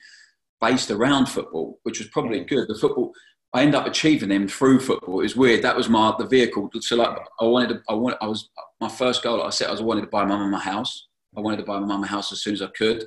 based 0.62 0.92
around 0.92 1.28
football, 1.28 1.80
which 1.84 2.00
was 2.00 2.08
probably 2.10 2.44
good. 2.44 2.68
The 2.68 2.76
football 2.76 3.14
I 3.54 3.62
ended 3.62 3.76
up 3.76 3.88
achieving 3.88 4.30
them 4.30 4.48
through 4.48 4.80
football. 4.80 5.20
It 5.20 5.24
was 5.24 5.36
weird. 5.36 5.64
That 5.64 5.76
was 5.76 5.90
my 5.90 6.14
the 6.18 6.26
vehicle. 6.26 6.70
So 6.82 6.96
like 6.96 7.18
I 7.40 7.46
wanted 7.46 7.70
to, 7.70 7.82
I 7.90 7.94
want, 7.94 8.18
I 8.22 8.28
was 8.28 8.50
my 8.80 8.90
first 8.90 9.24
goal. 9.24 9.42
I 9.42 9.50
set 9.50 9.70
I 9.70 9.72
was 9.72 9.82
I 9.82 9.86
wanted 9.86 10.02
to 10.02 10.08
buy 10.08 10.24
my 10.24 10.38
mum 10.38 10.54
a 10.54 10.60
house. 10.60 11.08
I 11.36 11.42
wanted 11.42 11.58
to 11.58 11.64
buy 11.64 11.80
my 11.80 11.88
mum 11.88 12.04
a 12.04 12.08
house 12.08 12.32
as 12.32 12.42
soon 12.42 12.54
as 12.54 12.62
I 12.62 12.68
could. 12.68 13.06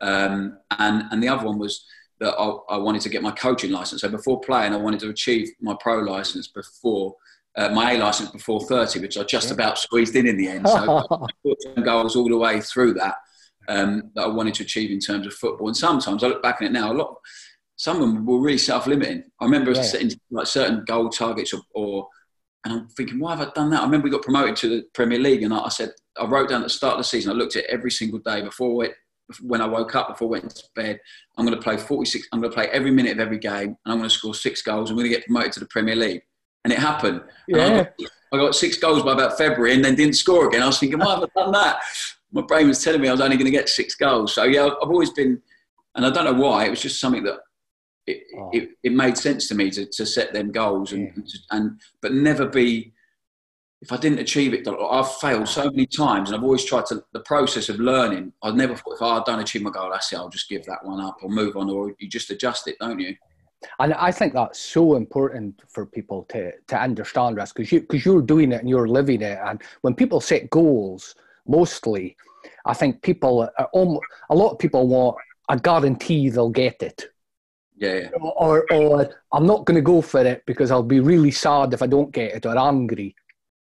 Um, 0.00 0.58
and 0.78 1.04
and 1.10 1.22
the 1.22 1.28
other 1.28 1.44
one 1.44 1.58
was 1.58 1.84
that 2.20 2.34
I, 2.38 2.74
I, 2.74 2.76
wanted 2.76 3.02
to 3.02 3.08
get 3.08 3.22
my 3.22 3.30
coaching 3.32 3.72
license. 3.72 4.02
So 4.02 4.08
before 4.08 4.40
playing, 4.40 4.74
I 4.74 4.76
wanted 4.76 5.00
to 5.00 5.08
achieve 5.08 5.48
my 5.60 5.74
pro 5.80 6.00
license 6.00 6.48
before 6.48 7.16
uh, 7.56 7.70
my 7.70 7.92
A 7.92 7.98
license 7.98 8.30
before 8.30 8.60
30, 8.60 9.00
which 9.00 9.18
I 9.18 9.24
just 9.24 9.48
yeah. 9.48 9.54
about 9.54 9.78
squeezed 9.78 10.14
in 10.14 10.26
in 10.26 10.36
the 10.36 10.48
end. 10.48 10.68
So 10.68 11.06
goals 11.82 12.14
all 12.14 12.28
the 12.28 12.36
way 12.36 12.60
through 12.60 12.94
that 12.94 13.16
um, 13.68 14.10
that 14.14 14.24
I 14.24 14.28
wanted 14.28 14.54
to 14.54 14.62
achieve 14.62 14.90
in 14.90 15.00
terms 15.00 15.26
of 15.26 15.34
football. 15.34 15.68
And 15.68 15.76
sometimes 15.76 16.22
I 16.22 16.28
look 16.28 16.42
back 16.42 16.60
on 16.60 16.66
it 16.66 16.72
now, 16.72 16.92
a 16.92 16.94
lot 16.94 17.16
some 17.80 17.96
of 17.96 18.02
them 18.02 18.26
were 18.26 18.38
really 18.38 18.58
self-limiting. 18.58 19.24
I 19.40 19.44
remember 19.46 19.70
yeah. 19.70 19.80
setting 19.80 20.10
like 20.30 20.46
certain 20.46 20.84
goal 20.84 21.08
targets 21.08 21.54
or, 21.54 21.62
or, 21.72 22.08
and 22.62 22.74
I'm 22.74 22.88
thinking, 22.88 23.18
why 23.18 23.34
have 23.34 23.48
I 23.48 23.50
done 23.54 23.70
that? 23.70 23.80
I 23.80 23.84
remember 23.84 24.04
we 24.04 24.10
got 24.10 24.20
promoted 24.20 24.54
to 24.56 24.68
the 24.68 24.84
Premier 24.92 25.18
League, 25.18 25.42
and 25.44 25.54
I, 25.54 25.60
I 25.60 25.70
said, 25.70 25.92
I 26.20 26.26
wrote 26.26 26.50
down 26.50 26.60
at 26.60 26.64
the 26.64 26.70
start 26.70 26.92
of 26.92 26.98
the 26.98 27.04
season, 27.04 27.32
I 27.32 27.34
looked 27.34 27.56
at 27.56 27.64
every 27.70 27.90
single 27.90 28.18
day 28.18 28.42
before 28.42 28.84
it, 28.84 28.92
when 29.42 29.60
I 29.60 29.66
woke 29.66 29.94
up, 29.94 30.08
before 30.08 30.28
I 30.28 30.30
went 30.30 30.50
to 30.50 30.64
bed, 30.74 31.00
I'm 31.36 31.46
going 31.46 31.56
to 31.56 31.62
play 31.62 31.76
46, 31.76 32.28
I'm 32.32 32.40
going 32.40 32.50
to 32.50 32.54
play 32.54 32.68
every 32.68 32.90
minute 32.90 33.12
of 33.12 33.20
every 33.20 33.38
game, 33.38 33.76
and 33.84 33.92
I'm 33.92 33.98
going 33.98 34.08
to 34.08 34.14
score 34.14 34.34
six 34.34 34.62
goals. 34.62 34.90
I'm 34.90 34.96
going 34.96 35.08
to 35.08 35.14
get 35.14 35.24
promoted 35.26 35.52
to 35.52 35.60
the 35.60 35.66
Premier 35.66 35.96
League. 35.96 36.22
And 36.64 36.72
it 36.72 36.78
happened. 36.78 37.22
Yeah. 37.48 37.64
I 37.66 37.70
got, 37.70 37.92
I 38.32 38.36
got 38.36 38.54
six 38.54 38.76
goals 38.76 39.02
by 39.02 39.12
about 39.12 39.38
February 39.38 39.74
and 39.74 39.84
then 39.84 39.94
didn't 39.94 40.16
score 40.16 40.48
again. 40.48 40.62
I 40.62 40.66
was 40.66 40.78
thinking, 40.78 40.98
why 40.98 41.14
have 41.14 41.24
I 41.24 41.40
done 41.40 41.52
that? 41.52 41.80
My 42.32 42.42
brain 42.42 42.68
was 42.68 42.84
telling 42.84 43.00
me 43.00 43.08
I 43.08 43.12
was 43.12 43.20
only 43.20 43.36
going 43.36 43.46
to 43.46 43.50
get 43.50 43.68
six 43.68 43.94
goals. 43.94 44.34
So, 44.34 44.44
yeah, 44.44 44.66
I've 44.66 44.90
always 44.90 45.10
been, 45.10 45.40
and 45.94 46.04
I 46.06 46.10
don't 46.10 46.24
know 46.24 46.40
why, 46.40 46.66
it 46.66 46.70
was 46.70 46.82
just 46.82 47.00
something 47.00 47.24
that 47.24 47.38
it, 48.06 48.22
oh. 48.36 48.50
it, 48.52 48.70
it, 48.82 48.92
made 48.92 49.16
sense 49.16 49.48
to 49.48 49.54
me 49.54 49.70
to, 49.70 49.86
to 49.86 50.06
set 50.06 50.32
them 50.32 50.52
goals 50.52 50.92
and, 50.92 51.12
yeah. 51.16 51.40
and 51.52 51.80
but 52.02 52.12
never 52.12 52.46
be 52.46 52.92
if 53.82 53.92
I 53.92 53.96
didn't 53.96 54.18
achieve 54.18 54.52
it, 54.52 54.68
I've 54.68 55.12
failed 55.16 55.48
so 55.48 55.64
many 55.64 55.86
times, 55.86 56.28
and 56.28 56.36
I've 56.36 56.44
always 56.44 56.64
tried 56.64 56.86
to. 56.86 57.02
The 57.12 57.20
process 57.20 57.68
of 57.68 57.80
learning, 57.80 58.32
I've 58.42 58.54
never 58.54 58.74
thought 58.74 58.94
if 58.94 59.02
I 59.02 59.22
don't 59.24 59.40
achieve 59.40 59.62
my 59.62 59.70
goal, 59.70 59.90
that's 59.90 60.12
it. 60.12 60.16
I'll 60.16 60.28
just 60.28 60.48
give 60.48 60.64
that 60.66 60.84
one 60.84 61.00
up 61.00 61.16
or 61.22 61.30
move 61.30 61.56
on, 61.56 61.70
or 61.70 61.94
you 61.98 62.08
just 62.08 62.30
adjust 62.30 62.68
it, 62.68 62.76
don't 62.78 62.98
you? 62.98 63.16
And 63.78 63.94
I 63.94 64.10
think 64.10 64.32
that's 64.32 64.58
so 64.58 64.96
important 64.96 65.62
for 65.68 65.86
people 65.86 66.24
to 66.30 66.52
to 66.68 66.80
understand, 66.80 67.36
Russ, 67.36 67.52
because 67.52 67.72
you 67.72 67.80
because 67.80 68.04
you're 68.04 68.22
doing 68.22 68.52
it 68.52 68.60
and 68.60 68.68
you're 68.68 68.88
living 68.88 69.22
it. 69.22 69.38
And 69.42 69.62
when 69.80 69.94
people 69.94 70.20
set 70.20 70.50
goals, 70.50 71.14
mostly, 71.46 72.16
I 72.66 72.74
think 72.74 73.02
people, 73.02 73.48
almost, 73.72 74.04
a 74.30 74.34
lot 74.34 74.52
of 74.52 74.58
people 74.58 74.86
want 74.88 75.16
a 75.48 75.56
guarantee 75.56 76.28
they'll 76.28 76.50
get 76.50 76.82
it. 76.82 77.06
Yeah. 77.76 78.10
Or, 78.20 78.66
or 78.70 79.10
I'm 79.32 79.46
not 79.46 79.64
going 79.64 79.76
to 79.76 79.82
go 79.82 80.02
for 80.02 80.24
it 80.24 80.44
because 80.46 80.70
I'll 80.70 80.82
be 80.82 81.00
really 81.00 81.30
sad 81.30 81.72
if 81.72 81.82
I 81.82 81.86
don't 81.86 82.12
get 82.12 82.34
it 82.34 82.46
or 82.46 82.58
angry. 82.58 83.14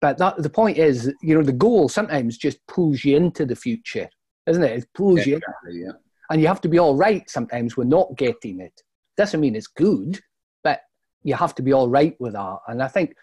But 0.01 0.19
that, 0.19 0.43
the 0.43 0.51
point 0.51 0.77
is, 0.77 1.13
you 1.23 1.35
know, 1.35 1.43
the 1.43 1.53
goal 1.53 1.89
sometimes 1.89 2.37
just 2.37 2.59
pulls 2.67 3.05
you 3.05 3.17
into 3.17 3.47
the 3.47 3.57
future, 3.57 4.09
isn't 4.47 4.63
it? 4.63 4.79
It 4.79 4.89
pulls 4.95 5.27
yeah, 5.27 5.37
you. 5.37 5.41
Yeah. 5.71 5.93
And 6.31 6.41
you 6.41 6.47
have 6.47 6.61
to 6.63 6.69
be 6.69 6.79
all 6.79 6.97
right 6.97 7.29
sometimes 7.29 7.77
with 7.77 7.89
not 7.89 8.17
getting 8.17 8.61
it. 8.61 8.83
Doesn't 9.17 9.41
mean 9.41 9.57
it's 9.57 9.67
good, 9.67 10.21
but 10.63 10.81
you 11.23 11.35
have 11.35 11.55
to 11.57 11.63
be 11.63 11.73
all 11.73 11.89
right 11.89 12.17
with 12.19 12.35
that. 12.35 12.59
And 12.69 12.83
I 12.83 12.89
think 12.89 13.15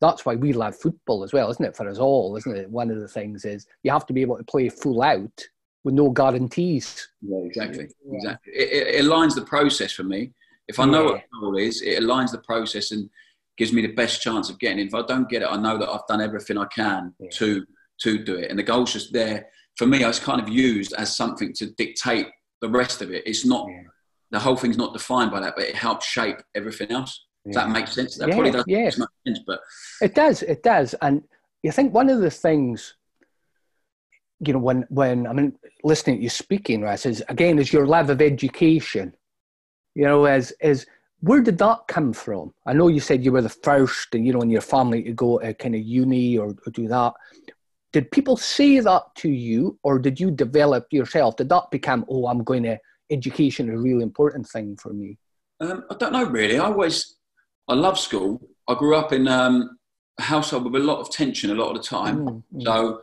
that's 0.00 0.26
why 0.26 0.34
we 0.34 0.52
love 0.52 0.76
football 0.76 1.24
as 1.24 1.32
well, 1.32 1.50
isn't 1.50 1.64
it? 1.64 1.76
For 1.76 1.88
us 1.88 1.98
all, 1.98 2.36
isn't 2.36 2.56
it? 2.56 2.70
One 2.70 2.90
of 2.90 3.00
the 3.00 3.08
things 3.08 3.44
is 3.44 3.66
you 3.82 3.90
have 3.90 4.06
to 4.06 4.12
be 4.12 4.22
able 4.22 4.36
to 4.36 4.44
play 4.44 4.68
full 4.68 5.02
out 5.02 5.46
with 5.84 5.94
no 5.94 6.10
guarantees. 6.10 7.08
Yeah, 7.22 7.38
exactly, 7.38 7.88
yeah. 8.04 8.16
exactly. 8.16 8.52
It, 8.52 8.94
it, 8.96 9.04
aligns 9.04 9.34
the 9.34 9.44
process 9.44 9.92
for 9.92 10.02
me. 10.02 10.32
If 10.68 10.80
I 10.80 10.84
know 10.84 11.04
yeah. 11.04 11.10
what 11.12 11.22
the 11.32 11.40
goal 11.40 11.56
is, 11.56 11.80
it 11.80 12.02
aligns 12.02 12.32
the 12.32 12.38
process 12.38 12.90
and 12.90 13.08
gives 13.56 13.72
me 13.72 13.82
the 13.82 13.92
best 13.92 14.20
chance 14.22 14.50
of 14.50 14.58
getting 14.58 14.78
it. 14.78 14.88
If 14.88 14.94
I 14.94 15.02
don't 15.02 15.28
get 15.28 15.42
it, 15.42 15.48
I 15.50 15.56
know 15.56 15.78
that 15.78 15.88
I've 15.88 16.06
done 16.08 16.20
everything 16.20 16.58
I 16.58 16.66
can 16.66 17.14
yeah. 17.18 17.28
to 17.34 17.64
to 18.02 18.22
do 18.22 18.36
it, 18.36 18.50
and 18.50 18.58
the 18.58 18.62
goal's 18.62 18.92
just 18.92 19.12
there 19.12 19.46
for 19.76 19.86
me. 19.86 20.04
It's 20.04 20.18
kind 20.18 20.40
of 20.40 20.48
used 20.48 20.92
as 20.94 21.16
something 21.16 21.52
to 21.54 21.70
dictate 21.72 22.28
the 22.60 22.68
rest 22.68 23.02
of 23.02 23.10
it. 23.10 23.22
It's 23.26 23.44
not 23.44 23.66
the 24.30 24.38
whole 24.38 24.56
thing's 24.56 24.76
not 24.76 24.92
defined 24.92 25.30
by 25.30 25.40
that, 25.40 25.54
but 25.56 25.64
it 25.64 25.74
helps 25.74 26.06
shape 26.06 26.38
everything 26.54 26.90
else. 26.90 27.26
Does 27.46 27.54
that 27.54 27.70
make 27.70 27.86
sense? 27.86 28.16
That 28.16 28.30
probably 28.30 28.50
doesn't 28.50 28.68
make 28.68 28.92
sense, 28.92 29.40
but 29.46 29.60
it 30.00 30.14
does. 30.14 30.42
It 30.42 30.62
does, 30.62 30.94
and 31.00 31.22
you 31.62 31.72
think 31.72 31.94
one 31.94 32.10
of 32.10 32.20
the 32.20 32.30
things 32.30 32.94
you 34.40 34.52
know, 34.52 34.58
when 34.58 34.84
when 34.88 35.26
I 35.26 35.32
mean 35.32 35.56
listening 35.82 36.16
to 36.16 36.22
you 36.22 36.28
speaking, 36.28 36.82
right, 36.82 37.04
is 37.06 37.22
again 37.28 37.58
is 37.58 37.72
your 37.72 37.86
level 37.86 38.12
of 38.12 38.20
education. 38.20 39.14
You 39.94 40.04
know, 40.04 40.26
as 40.26 40.52
is 40.60 40.86
where 41.20 41.42
did 41.42 41.58
that 41.58 41.88
come 41.88 42.12
from? 42.12 42.52
I 42.66 42.72
know 42.72 42.88
you 42.88 43.00
said 43.00 43.24
you 43.24 43.32
were 43.32 43.42
the 43.42 43.48
first, 43.48 44.14
and 44.14 44.26
you 44.26 44.32
know, 44.32 44.42
in 44.42 44.50
your 44.50 44.60
family 44.60 45.02
to 45.04 45.12
go 45.12 45.38
to 45.38 45.54
kind 45.54 45.74
of 45.74 45.80
uni 45.82 46.36
or, 46.36 46.48
or 46.48 46.70
do 46.72 46.88
that. 46.88 47.14
Did 47.92 48.10
people 48.10 48.36
say 48.36 48.80
that 48.80 49.02
to 49.16 49.30
you, 49.30 49.78
or 49.82 49.98
did 49.98 50.20
you 50.20 50.30
develop 50.30 50.86
yourself? 50.90 51.36
Did 51.36 51.48
that 51.48 51.70
become, 51.70 52.04
oh, 52.08 52.26
I'm 52.26 52.44
going 52.44 52.64
to 52.64 52.78
education 53.10 53.68
is 53.68 53.74
a 53.74 53.78
really 53.78 54.02
important 54.02 54.46
thing 54.48 54.76
for 54.76 54.92
me? 54.92 55.18
Um, 55.60 55.84
I 55.90 55.94
don't 55.94 56.12
know 56.12 56.24
really. 56.24 56.58
I 56.58 56.64
always, 56.66 57.16
I 57.68 57.74
love 57.74 57.98
school. 57.98 58.46
I 58.68 58.74
grew 58.74 58.96
up 58.96 59.12
in 59.12 59.28
um, 59.28 59.78
a 60.18 60.22
household 60.22 60.64
with 60.64 60.82
a 60.82 60.84
lot 60.84 61.00
of 61.00 61.10
tension 61.10 61.50
a 61.50 61.54
lot 61.54 61.74
of 61.74 61.82
the 61.82 61.88
time. 61.88 62.18
Mm, 62.18 62.42
mm. 62.54 62.62
So 62.64 63.00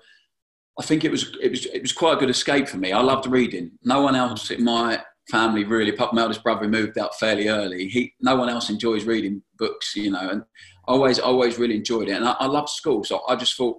I 0.80 0.84
think 0.84 1.04
it 1.04 1.12
was 1.12 1.36
it 1.42 1.50
was 1.50 1.66
it 1.68 1.82
was 1.82 1.94
quite 1.94 2.14
a 2.18 2.20
good 2.20 2.30
escape 2.30 2.68
for 2.68 2.78
me. 2.78 2.92
I 2.92 3.02
loved 3.02 3.28
reading. 3.28 3.72
No 3.84 4.02
one 4.02 4.16
else 4.16 4.52
in 4.52 4.64
my 4.64 5.02
family 5.30 5.64
really, 5.64 5.96
my 6.12 6.22
eldest 6.22 6.44
brother 6.44 6.68
moved 6.68 6.98
out 6.98 7.18
fairly 7.20 7.48
early. 7.48 7.88
He 7.88 8.14
no 8.22 8.36
one 8.36 8.50
else 8.50 8.70
enjoys 8.70 9.06
reading 9.06 9.42
books, 9.58 9.96
you 9.96 10.12
know, 10.12 10.30
and 10.30 10.44
always 10.86 11.20
always 11.20 11.58
really 11.58 11.76
enjoyed 11.76 12.10
it. 12.10 12.14
And 12.14 12.28
I, 12.28 12.36
I 12.40 12.46
loved 12.46 12.70
school, 12.70 13.04
so 13.04 13.22
I 13.28 13.36
just 13.36 13.56
thought. 13.56 13.78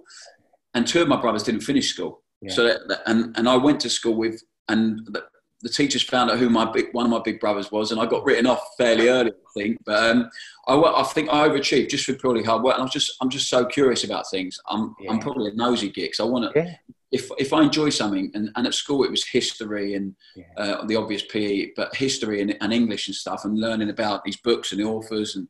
And 0.73 0.85
two 0.85 1.01
of 1.01 1.07
my 1.07 1.19
brothers 1.19 1.43
didn't 1.43 1.61
finish 1.61 1.93
school, 1.93 2.21
yeah. 2.41 2.53
so 2.53 2.65
that, 2.65 3.01
and 3.05 3.35
and 3.37 3.47
I 3.47 3.55
went 3.55 3.79
to 3.81 3.89
school 3.89 4.15
with 4.15 4.41
and 4.67 4.99
the, 5.61 5.69
teachers 5.69 6.03
found 6.03 6.31
out 6.31 6.39
who 6.39 6.49
my 6.49 6.69
big 6.71 6.87
one 6.91 7.05
of 7.05 7.11
my 7.11 7.21
big 7.23 7.39
brothers 7.39 7.71
was, 7.71 7.91
and 7.91 7.99
I 7.99 8.05
got 8.05 8.25
written 8.25 8.47
off 8.47 8.63
fairly 8.77 9.09
early, 9.09 9.31
I 9.31 9.59
think. 9.59 9.77
But 9.85 10.03
um, 10.03 10.29
I, 10.67 10.75
I 10.75 11.03
think 11.03 11.29
I 11.29 11.47
overachieved 11.47 11.89
just 11.89 12.05
for 12.05 12.13
purely 12.13 12.43
hard 12.43 12.63
work, 12.63 12.75
and 12.75 12.83
I'm 12.83 12.89
just 12.89 13.13
I'm 13.21 13.29
just 13.29 13.49
so 13.49 13.65
curious 13.65 14.03
about 14.03 14.29
things. 14.29 14.59
I'm 14.67 14.95
yeah. 14.99 15.11
I'm 15.11 15.19
probably 15.19 15.49
a 15.49 15.55
nosy 15.55 15.89
geek, 15.89 16.15
so 16.15 16.27
I 16.27 16.29
want 16.29 16.53
to. 16.53 16.59
Yeah 16.59 16.75
if 17.15 17.29
if 17.37 17.53
I 17.53 17.63
enjoy 17.63 17.89
something, 17.89 18.29
and, 18.33 18.49
and 18.55 18.67
at 18.67 18.73
school 18.73 19.03
it 19.03 19.11
was 19.11 19.25
history 19.25 19.93
and 19.93 20.15
yeah. 20.35 20.43
uh, 20.57 20.85
the 20.85 20.97
obvious 20.97 21.23
PE, 21.23 21.71
but 21.75 21.95
history 21.95 22.41
and, 22.41 22.57
and, 22.59 22.73
English 22.73 23.07
and 23.07 23.15
stuff, 23.15 23.45
and 23.45 23.57
learning 23.57 23.89
about 23.89 24.23
these 24.25 24.35
books 24.37 24.71
and 24.71 24.81
the 24.81 24.85
authors 24.85 25.35
and 25.35 25.47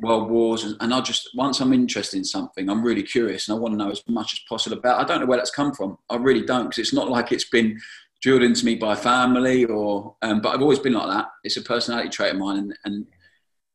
world 0.00 0.30
wars, 0.30 0.64
and, 0.64 0.76
and, 0.80 0.94
I 0.94 1.00
just 1.00 1.28
once 1.34 1.60
I'm 1.60 1.74
interested 1.74 2.16
in 2.16 2.24
something, 2.24 2.70
I'm 2.70 2.82
really 2.82 3.02
curious 3.02 3.48
and 3.48 3.56
I 3.56 3.60
want 3.60 3.74
to 3.74 3.78
know 3.78 3.90
as 3.90 4.02
much 4.08 4.32
as 4.32 4.40
possible 4.48 4.78
about. 4.78 4.98
I 4.98 5.04
don't 5.04 5.20
know 5.20 5.26
where 5.26 5.38
that's 5.38 5.50
come 5.50 5.74
from. 5.74 5.98
I 6.08 6.16
really 6.16 6.46
don't, 6.46 6.64
because 6.64 6.78
it's 6.78 6.94
not 6.94 7.10
like 7.10 7.32
it's 7.32 7.50
been 7.50 7.78
drilled 8.22 8.42
into 8.42 8.64
me 8.64 8.74
by 8.74 8.94
family 8.94 9.64
or, 9.64 10.16
um, 10.22 10.40
but 10.40 10.54
I've 10.54 10.62
always 10.62 10.78
been 10.78 10.94
like 10.94 11.08
that. 11.08 11.28
It's 11.44 11.56
a 11.56 11.62
personality 11.62 12.08
trait 12.08 12.32
of 12.32 12.38
mine, 12.38 12.58
and, 12.58 12.78
and 12.84 13.06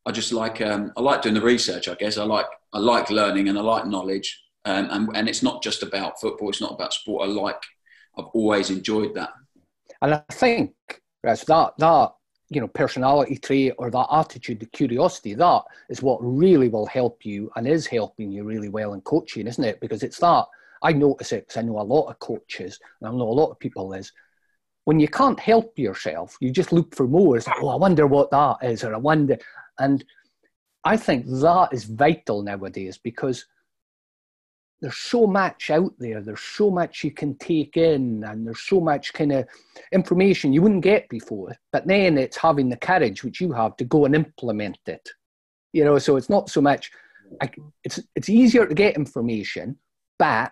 I 0.05 0.11
just 0.11 0.33
like 0.33 0.61
um, 0.61 0.91
I 0.97 1.01
like 1.01 1.21
doing 1.21 1.35
the 1.35 1.41
research. 1.41 1.87
I 1.87 1.95
guess 1.95 2.17
I 2.17 2.23
like 2.23 2.47
I 2.73 2.79
like 2.79 3.09
learning 3.09 3.49
and 3.49 3.57
I 3.57 3.61
like 3.61 3.85
knowledge 3.85 4.41
um, 4.65 4.87
and, 4.91 5.09
and 5.15 5.29
it's 5.29 5.43
not 5.43 5.63
just 5.63 5.83
about 5.83 6.19
football, 6.19 6.49
it's 6.49 6.61
not 6.61 6.73
about 6.73 6.93
sport. 6.93 7.27
I 7.27 7.31
like, 7.31 7.61
I've 8.17 8.25
always 8.33 8.69
enjoyed 8.69 9.15
that. 9.15 9.31
And 10.01 10.13
I 10.13 10.23
think, 10.31 10.73
Russ, 11.23 11.43
that, 11.45 11.73
that, 11.77 12.13
you 12.49 12.61
know, 12.61 12.67
personality 12.67 13.37
trait 13.37 13.73
or 13.77 13.89
that 13.89 14.07
attitude, 14.11 14.59
the 14.59 14.65
curiosity, 14.67 15.33
that 15.35 15.63
is 15.89 16.01
what 16.01 16.19
really 16.21 16.67
will 16.67 16.85
help 16.87 17.25
you 17.25 17.51
and 17.55 17.67
is 17.67 17.87
helping 17.87 18.31
you 18.31 18.43
really 18.43 18.69
well 18.69 18.93
in 18.93 19.01
coaching, 19.01 19.47
isn't 19.47 19.63
it? 19.63 19.79
Because 19.79 20.03
it's 20.03 20.19
that, 20.19 20.45
I 20.81 20.93
notice 20.93 21.31
it 21.31 21.47
because 21.47 21.57
I 21.57 21.61
know 21.61 21.79
a 21.79 21.81
lot 21.81 22.09
of 22.09 22.19
coaches 22.19 22.79
and 22.99 23.09
I 23.09 23.11
know 23.11 23.29
a 23.29 23.39
lot 23.39 23.51
of 23.51 23.59
people 23.59 23.93
is, 23.93 24.11
when 24.89 24.99
you 24.99 25.07
can't 25.07 25.39
help 25.39 25.77
yourself, 25.77 26.35
you 26.41 26.51
just 26.51 26.73
look 26.73 26.95
for 26.95 27.07
more. 27.07 27.37
It's 27.37 27.47
like, 27.47 27.61
oh, 27.61 27.69
I 27.69 27.75
wonder 27.75 28.07
what 28.07 28.31
that 28.31 28.57
is, 28.63 28.83
or 28.83 28.95
I 28.95 28.97
wonder. 28.97 29.37
And 29.77 30.03
I 30.83 30.97
think 30.97 31.27
that 31.27 31.69
is 31.71 31.83
vital 31.85 32.41
nowadays 32.41 32.97
because– 32.97 33.45
there's 34.81 34.97
so 34.97 35.27
much 35.27 35.69
out 35.69 35.93
there 35.99 36.21
there's 36.21 36.41
so 36.41 36.69
much 36.69 37.03
you 37.03 37.11
can 37.11 37.35
take 37.37 37.75
in 37.77 38.23
and 38.23 38.45
there's 38.45 38.61
so 38.61 38.79
much 38.79 39.13
kind 39.13 39.31
of 39.31 39.45
information 39.91 40.53
you 40.53 40.61
wouldn't 40.61 40.83
get 40.83 41.07
before 41.09 41.55
but 41.71 41.85
then 41.87 42.17
it's 42.17 42.37
having 42.37 42.69
the 42.69 42.77
courage 42.77 43.23
which 43.23 43.41
you 43.41 43.51
have 43.51 43.75
to 43.77 43.83
go 43.83 44.05
and 44.05 44.15
implement 44.15 44.77
it 44.87 45.09
you 45.73 45.83
know 45.83 45.97
so 45.97 46.15
it's 46.15 46.29
not 46.29 46.49
so 46.49 46.61
much 46.61 46.91
it's 47.83 47.99
it's 48.15 48.29
easier 48.29 48.65
to 48.65 48.73
get 48.73 48.95
information 48.95 49.77
but 50.17 50.51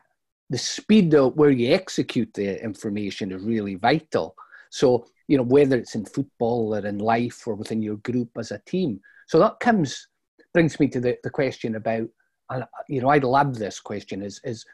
the 0.49 0.57
speed 0.57 1.13
of 1.13 1.35
where 1.35 1.49
you 1.49 1.73
execute 1.73 2.33
the 2.33 2.63
information 2.63 3.31
is 3.31 3.43
really 3.43 3.75
vital 3.75 4.35
so 4.69 5.05
you 5.27 5.37
know 5.37 5.43
whether 5.43 5.77
it's 5.77 5.95
in 5.95 6.05
football 6.05 6.75
or 6.75 6.85
in 6.85 6.99
life 6.99 7.47
or 7.47 7.55
within 7.55 7.81
your 7.81 7.97
group 7.97 8.29
as 8.37 8.51
a 8.51 8.61
team 8.65 8.99
so 9.27 9.39
that 9.39 9.59
comes 9.59 10.07
brings 10.53 10.79
me 10.79 10.87
to 10.87 10.99
the, 10.99 11.17
the 11.23 11.29
question 11.29 11.75
about 11.75 12.07
and 12.49 12.63
you 12.87 13.01
know, 13.01 13.09
I'd 13.09 13.23
love 13.23 13.57
this 13.57 13.79
question 13.79 14.21
is 14.21 14.39
is 14.43 14.65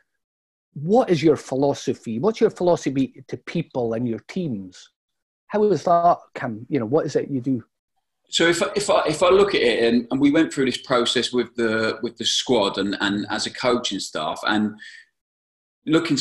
what 0.74 1.10
is 1.10 1.22
your 1.22 1.36
philosophy? 1.36 2.20
What's 2.20 2.42
your 2.42 2.50
philosophy 2.50 3.24
to 3.27 3.38
people 3.38 3.94
and 3.94 4.08
your 4.08 4.20
teams? 4.27 4.89
How 5.48 5.68
does 5.68 5.84
that 5.84 6.18
come? 6.34 6.65
You 6.70 6.80
know, 6.80 6.86
what 6.86 7.06
is 7.06 7.15
it 7.15 7.30
you 7.30 7.42
do? 7.42 7.63
So 8.30 8.48
if 8.48 8.63
I, 8.63 8.72
if 8.75 8.89
I, 8.89 9.03
if 9.06 9.22
I 9.22 9.30
look 9.30 9.53
at 9.53 9.62
it, 9.62 9.84
and, 9.94 10.08
and 10.10 10.20
we 10.20 10.32
went 10.32 10.51
through 10.51 10.65
this 10.65 10.80
process 10.80 11.32
with 11.32 11.53
the 11.56 12.00
with 12.01 12.18
the 12.18 12.25
squad 12.25 12.77
and, 12.80 12.98
and 13.01 13.27
as 13.30 13.46
a 13.46 13.51
coaching 13.51 14.00
staff, 14.00 14.39
and 14.48 14.74
looking, 15.86 16.18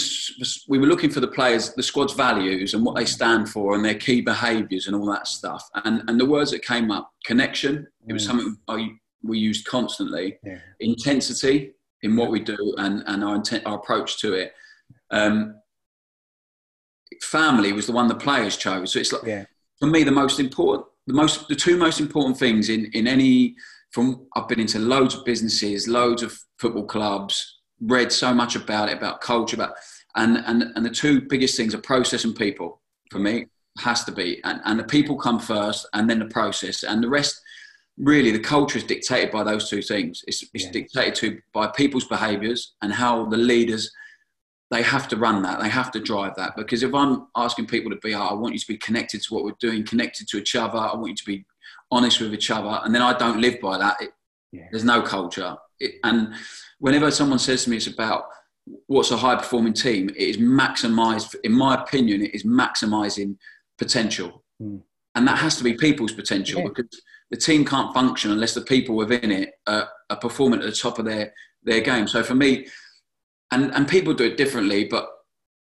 we 0.69 0.79
were 0.79 0.87
looking 0.87 1.11
for 1.11 1.21
the 1.21 1.29
players, 1.29 1.75
the 1.75 1.83
squad's 1.83 2.13
values 2.15 2.75
and 2.75 2.85
what 2.85 2.97
they 2.97 3.05
stand 3.05 3.49
for, 3.49 3.75
and 3.75 3.85
their 3.85 3.95
key 3.95 4.21
behaviours 4.21 4.87
and 4.87 4.97
all 4.97 5.07
that 5.07 5.27
stuff. 5.27 5.69
And 5.85 6.03
and 6.09 6.19
the 6.19 6.27
words 6.27 6.51
that 6.51 6.65
came 6.65 6.91
up, 6.91 7.11
connection. 7.25 7.87
It 8.09 8.13
was 8.13 8.25
mm. 8.25 8.27
something 8.27 8.57
I 8.69 8.89
we 9.23 9.39
used 9.39 9.67
constantly. 9.67 10.39
Yeah. 10.45 10.59
Intensity 10.81 11.73
in 12.03 12.17
what 12.17 12.31
we 12.31 12.41
do 12.41 12.75
and, 12.79 13.03
and 13.07 13.23
our, 13.23 13.37
intent, 13.37 13.65
our 13.67 13.77
approach 13.77 14.19
to 14.21 14.35
it. 14.35 14.53
Um, 15.11 15.57
family 17.23 17.73
was 17.73 17.87
the 17.87 17.93
one 17.93 18.09
the 18.09 18.15
players 18.15 18.57
chose. 18.57 18.93
So 18.93 18.99
it's 18.99 19.13
like, 19.13 19.23
yeah. 19.25 19.45
for 19.79 19.87
me, 19.87 20.03
the 20.03 20.11
most 20.11 20.41
important, 20.41 20.87
the 21.07 21.15
most, 21.15 21.49
the 21.49 21.55
two 21.55 21.77
most 21.77 22.01
important 22.01 22.37
things 22.39 22.69
in, 22.69 22.87
in 22.93 23.07
any, 23.07 23.55
from 23.91 24.27
I've 24.35 24.49
been 24.49 24.61
into 24.61 24.79
loads 24.79 25.15
of 25.15 25.25
businesses, 25.25 25.87
loads 25.87 26.23
of 26.23 26.37
football 26.59 26.87
clubs, 26.87 27.61
read 27.85 28.13
so 28.13 28.33
much 28.33 28.57
about 28.57 28.89
it, 28.89 28.97
about 28.97 29.21
culture, 29.21 29.57
about, 29.57 29.75
and, 30.17 30.39
and, 30.47 30.65
and 30.75 30.85
the 30.85 30.91
two 30.91 31.23
biggest 31.23 31.57
things 31.57 31.75
are 31.75 31.81
process 31.81 32.25
and 32.25 32.35
people 32.37 32.81
for 33.11 33.19
me 33.19 33.47
has 33.79 34.05
to 34.05 34.13
be. 34.13 34.41
And, 34.45 34.61
and 34.65 34.79
the 34.79 34.85
people 34.85 35.17
come 35.17 35.39
first 35.39 35.87
and 35.93 36.09
then 36.09 36.19
the 36.19 36.27
process 36.27 36.83
and 36.83 37.03
the 37.03 37.09
rest, 37.09 37.41
really 37.99 38.31
the 38.31 38.39
culture 38.39 38.79
is 38.79 38.85
dictated 38.85 39.31
by 39.31 39.45
those 39.45 39.69
two 39.69 39.83
things. 39.83 40.23
It's, 40.27 40.45
it's 40.55 40.65
yeah. 40.65 40.71
dictated 40.73 41.15
to 41.17 41.39
by 41.53 41.69
people's 41.69 42.07
behaviours 42.07 42.75
and 42.83 42.93
how 42.93 43.27
the 43.27 43.37
leaders 43.37 43.91
they 44.73 44.83
have 44.83 45.07
to 45.07 45.17
run 45.17 45.43
that. 45.43 45.61
They 45.61 45.69
have 45.69 45.91
to 45.93 46.01
drive 46.01 46.35
that. 46.37 46.57
Because 46.57 46.83
if 46.83 46.95
I'm 46.95 47.27
asking 47.37 47.67
people 47.67 47.91
to 47.91 47.99
be, 47.99 48.15
oh, 48.15 48.23
I 48.23 48.33
want 48.33 48.55
you 48.55 48.59
to 48.59 48.67
be 48.67 48.79
connected 48.79 49.21
to 49.23 49.35
what 49.35 49.45
we're 49.45 49.53
doing, 49.61 49.85
connected 49.85 50.27
to 50.29 50.39
each 50.39 50.57
other. 50.57 50.79
I 50.79 50.95
want 50.95 51.09
you 51.09 51.15
to 51.15 51.25
be 51.27 51.45
honest 51.91 52.23
with 52.23 52.33
each 52.33 52.51
other, 52.51 52.81
and 52.83 52.95
then 52.95 53.03
I 53.03 53.13
don't 53.17 53.39
live 53.39 53.61
by 53.61 53.77
that. 53.77 54.01
It, 54.01 54.11
yeah. 54.51 54.69
There's 54.71 54.85
no 54.85 55.03
culture. 55.03 55.57
It, 55.83 55.95
and 56.05 56.35
whenever 56.79 57.11
someone 57.11 57.39
says 57.39 57.65
to 57.65 57.71
me, 57.71 57.77
it's 57.77 57.87
about 57.87 58.25
what's 58.87 59.11
a 59.11 59.17
high 59.17 59.37
performing 59.37 59.73
team, 59.73 60.09
it 60.11 60.17
is 60.17 60.37
maximised. 60.37 61.35
In 61.45 61.53
my 61.53 61.83
opinion, 61.83 62.23
it 62.23 62.35
is 62.35 62.45
maximising 62.45 63.37
potential, 63.79 64.45
mm. 64.63 64.81
and 65.15 65.29
that 65.29 65.39
has 65.39 65.57
to 65.57 65.65
be 65.65 65.75
people's 65.75 66.13
potential 66.13 66.61
yeah. 66.61 66.69
because 66.69 67.03
the 67.31 67.37
team 67.37 67.65
can't 67.65 67.95
function 67.95 68.31
unless 68.31 68.55
the 68.55 68.61
people 68.61 68.95
within 68.95 69.31
it 69.33 69.55
are, 69.67 69.89
are 70.11 70.19
performing 70.19 70.61
at 70.61 70.67
the 70.67 70.73
top 70.73 70.99
of 70.99 71.07
their, 71.07 71.33
their 71.63 71.81
game. 71.81 72.07
So 72.07 72.23
for 72.23 72.35
me, 72.35 72.67
and, 73.51 73.73
and 73.75 73.89
people 73.89 74.15
do 74.15 74.25
it 74.25 74.37
differently, 74.37 74.85
but 74.85 75.09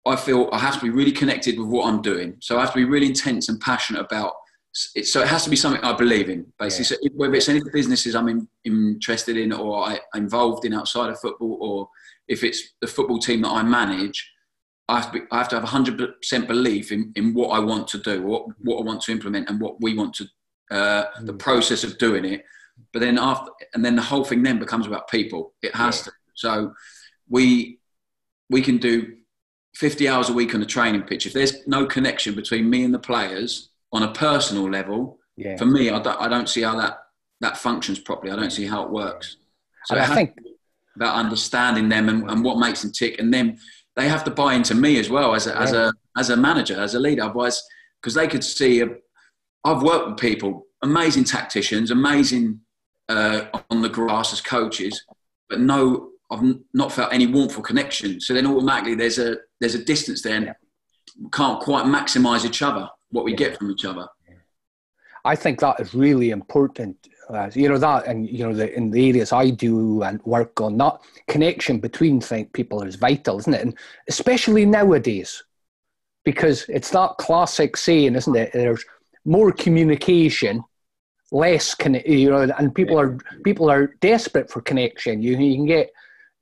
I 0.06 0.16
feel 0.16 0.50
I 0.52 0.60
have 0.60 0.76
to 0.76 0.82
be 0.82 0.90
really 0.90 1.12
connected 1.12 1.60
with 1.60 1.68
what 1.68 1.88
I'm 1.88 2.02
doing. 2.02 2.38
So 2.40 2.58
I 2.58 2.62
have 2.62 2.72
to 2.72 2.78
be 2.78 2.86
really 2.86 3.08
intense 3.08 3.50
and 3.50 3.60
passionate 3.60 4.02
about. 4.02 4.34
So 4.74 5.22
it 5.22 5.28
has 5.28 5.44
to 5.44 5.50
be 5.50 5.56
something 5.56 5.82
I 5.84 5.94
believe 5.94 6.30
in, 6.30 6.46
basically. 6.60 6.98
Yeah. 7.02 7.10
So 7.10 7.16
whether 7.16 7.34
it's 7.34 7.50
any 7.50 7.62
businesses 7.74 8.16
I'm 8.16 8.28
in, 8.28 8.48
interested 8.64 9.36
in 9.36 9.52
or 9.52 9.84
I, 9.84 9.94
am 10.14 10.24
involved 10.24 10.66
in 10.66 10.74
outside 10.74 11.10
of 11.10 11.20
football, 11.20 11.58
or 11.60 11.90
if 12.28 12.44
it's 12.44 12.76
the 12.82 12.88
football 12.88 13.18
team 13.18 13.42
that 13.42 13.50
I 13.50 13.64
manage, 13.64 14.32
I 14.88 15.00
have 15.00 15.12
to, 15.12 15.20
be, 15.20 15.26
I 15.32 15.40
have, 15.40 15.50
to 15.50 15.60
have 15.60 15.68
100% 15.68 16.48
belief 16.48 16.92
in, 16.92 17.12
in 17.16 17.34
what 17.34 17.50
I 17.50 17.60
want 17.60 17.88
to 17.90 17.98
do, 17.98 18.22
what, 18.22 18.46
what 18.60 18.80
I 18.80 18.84
want 18.84 19.02
to 19.02 19.12
implement, 19.12 19.50
and 19.50 19.60
what 19.60 19.82
we 19.82 19.96
want 19.96 20.14
to 20.16 20.26
uh, 20.70 21.06
the 21.22 21.34
mm. 21.34 21.40
process 21.40 21.84
of 21.84 21.98
doing 21.98 22.26
it. 22.26 22.44
But 22.94 23.00
then 23.00 23.18
after, 23.18 23.52
and 23.74 23.84
then 23.84 23.96
the 23.96 24.02
whole 24.02 24.24
thing 24.24 24.44
then 24.44 24.60
becomes 24.60 24.86
about 24.86 25.10
people. 25.10 25.54
It 25.62 25.74
has 25.76 26.00
yeah. 26.00 26.04
to. 26.04 26.12
So 26.36 26.74
we 27.30 27.80
we 28.50 28.62
can 28.62 28.78
do 28.78 29.18
50 29.78 30.08
hours 30.08 30.30
a 30.30 30.34
week 30.34 30.56
on 30.56 30.62
a 30.62 30.66
training 30.66 31.04
pitch, 31.04 31.28
if 31.28 31.34
there's 31.34 31.68
no 31.68 31.86
connection 31.86 32.34
between 32.34 32.68
me 32.68 32.84
and 32.84 32.94
the 32.94 33.00
players 33.00 33.70
on 33.94 34.04
a 34.04 34.12
personal 34.14 34.70
level, 34.70 35.20
yeah. 35.36 35.56
for 35.58 35.66
me, 35.66 35.90
I 35.90 36.00
don't, 36.00 36.20
I 36.22 36.28
don't 36.28 36.50
see 36.50 36.62
how 36.62 36.76
that, 36.78 36.98
that 37.42 37.58
functions 37.58 38.00
properly. 38.00 38.32
I 38.32 38.36
don't 38.36 38.52
see 38.52 38.66
how 38.66 38.84
it 38.84 38.90
works. 38.90 39.38
So 39.86 39.98
I 39.98 40.06
think 40.08 40.34
about 40.96 41.16
understanding 41.16 41.88
them 41.88 42.10
and, 42.10 42.30
and, 42.30 42.44
what 42.44 42.60
makes 42.60 42.82
them 42.82 42.92
tick, 42.92 43.20
and 43.20 43.34
then 43.34 43.58
they 43.96 44.10
have 44.10 44.24
to 44.26 44.32
buy 44.32 44.54
into 44.54 44.76
me 44.76 45.00
as 45.00 45.10
well 45.10 45.34
as 45.34 45.48
a, 45.48 45.52
yeah. 45.52 45.62
as 45.62 45.74
a 45.74 45.94
as 46.18 46.30
a 46.30 46.36
manager, 46.36 46.78
as 46.78 46.96
a 46.96 47.00
leader. 47.00 47.24
Otherwise, 47.24 47.62
because 48.02 48.14
they 48.14 48.28
could 48.28 48.44
see, 48.44 48.82
a, 48.82 48.88
I've 49.64 49.84
worked 49.84 50.08
with 50.08 50.18
people, 50.18 50.66
amazing 50.82 51.24
tacticians, 51.24 51.92
amazing 51.92 52.60
uh, 53.08 53.46
on 53.70 53.82
the 53.82 53.90
grass 53.90 54.34
as 54.34 54.42
coaches, 54.42 55.06
but 55.48 55.62
no, 55.62 56.10
I've 56.30 56.44
not 56.74 56.92
felt 56.92 57.14
any 57.14 57.28
warmth 57.28 57.58
or 57.58 57.62
connection. 57.62 58.20
So 58.20 58.34
then 58.34 58.48
automatically 58.48 58.96
there's 58.96 59.20
a 59.20 59.38
there's 59.62 59.76
a 59.76 59.86
distance 59.86 60.22
there, 60.22 60.36
and 60.36 60.46
yeah. 60.48 60.54
can't 61.32 61.62
quite 61.62 61.86
maximise 61.86 62.44
each 62.44 62.62
other 62.62 62.90
what 63.12 63.26
we 63.26 63.32
yeah. 63.32 63.38
get 63.38 63.58
from 63.58 63.72
each 63.72 63.86
other. 63.86 64.08
I 65.26 65.36
think 65.36 65.60
that 65.60 65.80
is 65.80 65.94
really 65.94 66.30
important. 66.30 66.96
Uh, 67.30 67.50
you 67.54 67.68
know 67.68 67.78
that, 67.78 68.08
and 68.08 68.30
you 68.30 68.48
know 68.48 68.54
the, 68.54 68.74
in 68.74 68.90
the 68.90 69.10
areas 69.10 69.34
I 69.34 69.50
do 69.50 70.02
and 70.04 70.22
work 70.24 70.62
on, 70.62 70.78
that 70.78 71.00
connection 71.28 71.80
between 71.80 72.22
people 72.54 72.84
is 72.84 72.96
vital, 72.96 73.40
isn't 73.40 73.54
it? 73.54 73.62
And 73.62 73.78
especially 74.08 74.66
nowadays, 74.66 75.44
because 76.24 76.66
it's 76.70 76.92
that 76.92 77.18
classic 77.18 77.76
saying, 77.76 78.16
isn't 78.16 78.36
it? 78.36 78.52
There's 78.54 78.86
more 79.26 79.52
communication 79.52 80.64
less 81.32 81.76
connect, 81.76 82.08
you 82.08 82.30
know, 82.30 82.48
and 82.58 82.74
people 82.74 83.00
are 83.00 83.18
people 83.44 83.70
are 83.70 83.88
desperate 84.00 84.50
for 84.50 84.62
connection. 84.62 85.22
You, 85.22 85.38
you 85.38 85.56
can 85.56 85.66
get 85.66 85.92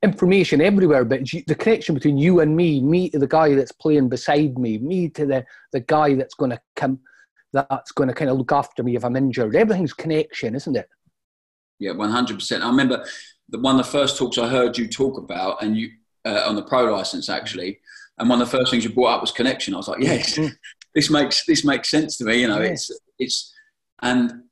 information 0.06 0.62
everywhere, 0.62 1.04
but 1.04 1.22
the 1.48 1.56
connection 1.56 1.94
between 1.96 2.18
you 2.18 2.40
and 2.40 2.56
me, 2.56 2.80
me 2.80 3.10
to 3.10 3.20
the 3.20 3.28
guy 3.28 3.54
that's 3.54 3.74
playing 3.74 4.08
beside 4.08 4.58
me, 4.58 4.78
me 4.78 5.10
to 5.10 5.26
the 5.26 5.46
the 5.74 5.82
guy 5.82 6.16
that's 6.16 6.36
going 6.36 6.52
to 6.52 6.62
come, 6.78 7.00
that's 7.52 7.92
going 7.92 8.08
to 8.08 8.16
kind 8.16 8.32
of 8.32 8.38
look 8.38 8.54
after 8.54 8.84
me 8.84 8.96
if 8.96 9.04
I'm 9.04 9.18
injured. 9.18 9.56
Everything's 9.56 9.94
connection, 9.94 10.56
isn't 10.56 10.78
it? 10.78 10.88
Yeah, 11.80 11.92
one 11.92 12.12
hundred 12.12 12.36
percent. 12.36 12.64
I 12.64 12.70
remember 12.70 13.04
the 13.50 13.60
one 13.60 13.78
of 13.78 13.86
the 13.86 13.92
first 13.92 14.18
talks 14.18 14.38
I 14.38 14.48
heard 14.48 14.78
you 14.78 14.88
talk 14.88 15.18
about, 15.18 15.62
and 15.62 15.76
you 15.76 15.90
uh, 16.24 16.44
on 16.48 16.56
the 16.56 16.64
pro 16.64 16.86
license 16.94 17.28
actually, 17.28 17.80
and 18.18 18.30
one 18.30 18.42
of 18.42 18.50
the 18.50 18.58
first 18.58 18.72
things 18.72 18.86
you 18.86 18.92
brought 18.92 19.16
up 19.16 19.22
was 19.22 19.32
connection. 19.32 19.74
I 19.74 19.78
was 19.78 19.88
like, 19.90 20.02
yes, 20.02 20.38
mm. 20.38 20.52
this 20.96 21.10
makes 21.10 21.46
this 21.46 21.66
makes 21.66 21.90
sense 21.90 22.18
to 22.18 22.24
me. 22.24 22.42
You 22.42 22.48
know, 22.48 22.62
yes. 22.62 22.90
it's 22.90 23.00
it's 23.20 23.54
and 24.02 24.44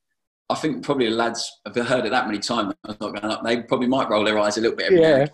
I 0.50 0.56
think 0.56 0.84
probably 0.84 1.10
the 1.10 1.16
lads 1.16 1.62
have 1.66 1.76
heard 1.76 2.06
it 2.06 2.12
that 2.12 2.28
many 2.28 2.40
times. 2.40 2.74
They 2.84 3.62
probably 3.64 3.88
might 3.88 4.10
roll 4.10 4.24
their 4.24 4.40
eyes 4.40 4.58
a 4.58 4.62
little 4.62 4.78
bit. 4.78 4.92
yeah. 4.92 5.28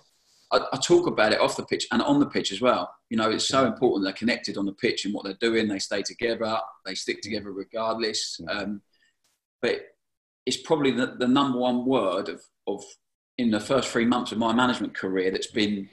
I, 0.51 0.61
I, 0.73 0.77
talk 0.77 1.07
about 1.07 1.31
it 1.31 1.39
off 1.39 1.57
the 1.57 1.65
pitch 1.65 1.87
and 1.91 2.01
on 2.01 2.19
the 2.19 2.25
pitch 2.25 2.51
as 2.51 2.61
well. 2.61 2.93
You 3.09 3.17
know, 3.17 3.29
it's 3.29 3.47
so 3.47 3.65
important 3.65 4.03
they're 4.03 4.13
connected 4.13 4.57
on 4.57 4.65
the 4.65 4.73
pitch 4.73 5.05
and 5.05 5.13
what 5.13 5.23
they're 5.23 5.33
doing. 5.39 5.67
They 5.67 5.79
stay 5.79 6.01
together. 6.01 6.59
They 6.85 6.95
stick 6.95 7.21
together 7.21 7.51
regardless. 7.51 8.39
Um, 8.49 8.81
but 9.61 9.81
it's 10.45 10.57
probably 10.57 10.91
the, 10.91 11.15
the 11.19 11.27
number 11.27 11.59
one 11.59 11.85
word 11.85 12.29
of, 12.29 12.41
of 12.67 12.83
in 13.37 13.51
the 13.51 13.59
first 13.59 13.89
three 13.89 14.05
months 14.05 14.31
of 14.31 14.37
my 14.37 14.53
management 14.53 14.95
career 14.95 15.31
that's 15.31 15.47
been 15.47 15.87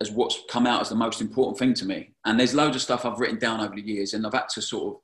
as 0.00 0.10
what's 0.10 0.42
come 0.48 0.66
out 0.66 0.80
as 0.80 0.88
the 0.88 0.94
most 0.94 1.20
important 1.20 1.58
thing 1.58 1.74
to 1.74 1.84
me. 1.84 2.12
And 2.24 2.38
there's 2.38 2.54
loads 2.54 2.76
of 2.76 2.82
stuff 2.82 3.04
I've 3.04 3.18
written 3.18 3.38
down 3.38 3.60
over 3.60 3.74
the 3.74 3.82
years, 3.82 4.14
and 4.14 4.26
I've 4.26 4.32
had 4.32 4.48
to 4.50 4.62
sort 4.62 4.94
of 4.94 5.00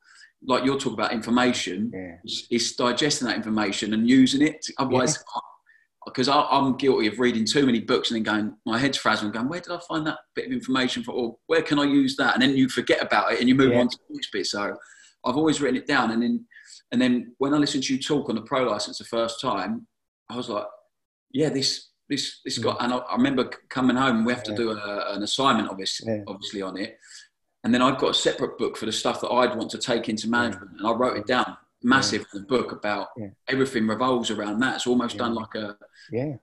like 0.47 0.65
you're 0.65 0.79
talking 0.79 0.95
about 0.95 1.13
information, 1.13 1.91
yeah. 1.93 2.17
is, 2.51 2.77
digesting 2.77 3.27
that 3.27 3.37
information 3.37 3.95
and 3.95 4.09
using 4.09 4.43
it. 4.43 4.67
Otherwise, 4.79 5.23
because. 6.07 6.29
I'm 6.29 6.77
guilty 6.77 7.07
of 7.09 7.19
reading 7.19 7.45
too 7.45 7.67
many 7.67 7.81
books 7.81 8.11
and 8.11 8.17
then 8.17 8.23
going, 8.23 8.57
my 8.65 8.79
head's 8.79 8.97
frazzled, 8.97 9.33
going, 9.33 9.49
where 9.49 9.61
did 9.61 9.73
I 9.73 9.81
find 9.89 10.07
that 10.07 10.19
bit 10.35 10.47
of 10.47 10.53
information 10.53 11.03
for? 11.03 11.13
Or 11.13 11.37
where 11.47 11.63
can 11.63 11.79
I 11.79 11.85
use 11.85 12.17
that? 12.17 12.35
And 12.35 12.43
then 12.43 12.57
you 12.57 12.69
forget 12.69 13.03
about 13.03 13.33
it 13.33 13.41
and 13.41 13.49
you 13.49 13.55
move 13.55 13.73
yeah. 13.73 13.81
on 13.81 13.89
to 13.89 13.99
the 14.09 14.15
next 14.15 14.33
bit. 14.33 14.47
So 14.47 14.77
I've 15.25 15.37
always 15.37 15.61
written 15.61 15.77
it 15.77 15.87
down. 15.87 16.13
And 16.13 16.23
then, 16.23 16.47
and 16.93 17.03
then 17.03 17.35
when 17.39 17.53
I 17.53 17.59
listened 17.59 17.85
to 17.85 17.95
you 17.95 18.01
talk 18.01 18.29
on 18.29 18.37
the 18.37 18.43
pro 18.43 18.63
license 18.63 18.99
the 18.99 19.05
first 19.05 19.41
time, 19.41 19.87
I 20.31 20.37
was 20.37 20.49
like, 20.49 20.65
yeah, 21.33 21.49
this, 21.49 21.91
this, 22.09 22.41
this 22.45 22.59
got, 22.59 22.79
hmm. 22.79 22.85
and 22.85 22.95
I, 22.95 22.97
I, 22.99 23.17
remember 23.17 23.51
coming 23.69 23.97
home, 23.97 24.25
we 24.25 24.33
have 24.33 24.45
to 24.45 24.55
do 24.55 24.71
a, 24.71 25.15
an 25.15 25.23
assignment, 25.23 25.69
obviously, 25.69 26.23
obviously 26.27 26.63
on 26.63 26.79
it. 26.79 26.99
And 27.65 27.75
then 27.75 27.83
I've 27.83 27.99
got 27.99 28.11
a 28.11 28.15
separate 28.15 28.59
book 28.59 28.77
for 28.77 28.87
the 28.87 28.93
stuff 28.93 29.21
that 29.21 29.31
I'd 29.31 29.57
want 29.57 29.71
to 29.73 29.79
take 29.79 30.09
into 30.09 30.31
management. 30.31 30.71
And 30.79 30.87
I 30.87 30.93
wrote 30.93 31.17
it 31.17 31.27
down 31.27 31.57
massive 31.87 32.23
yeah. 32.23 32.27
in 32.35 32.41
the 32.43 32.47
book 32.47 32.73
about 32.73 33.09
yeah. 33.17 33.29
everything 33.49 33.87
revolves 33.87 34.31
around 34.31 34.61
that. 34.61 34.77
It's 34.77 34.87
almost 34.87 35.15
yeah. 35.15 35.23
done 35.23 35.35
like 35.35 35.55
a, 35.55 35.77
yeah, 36.11 36.35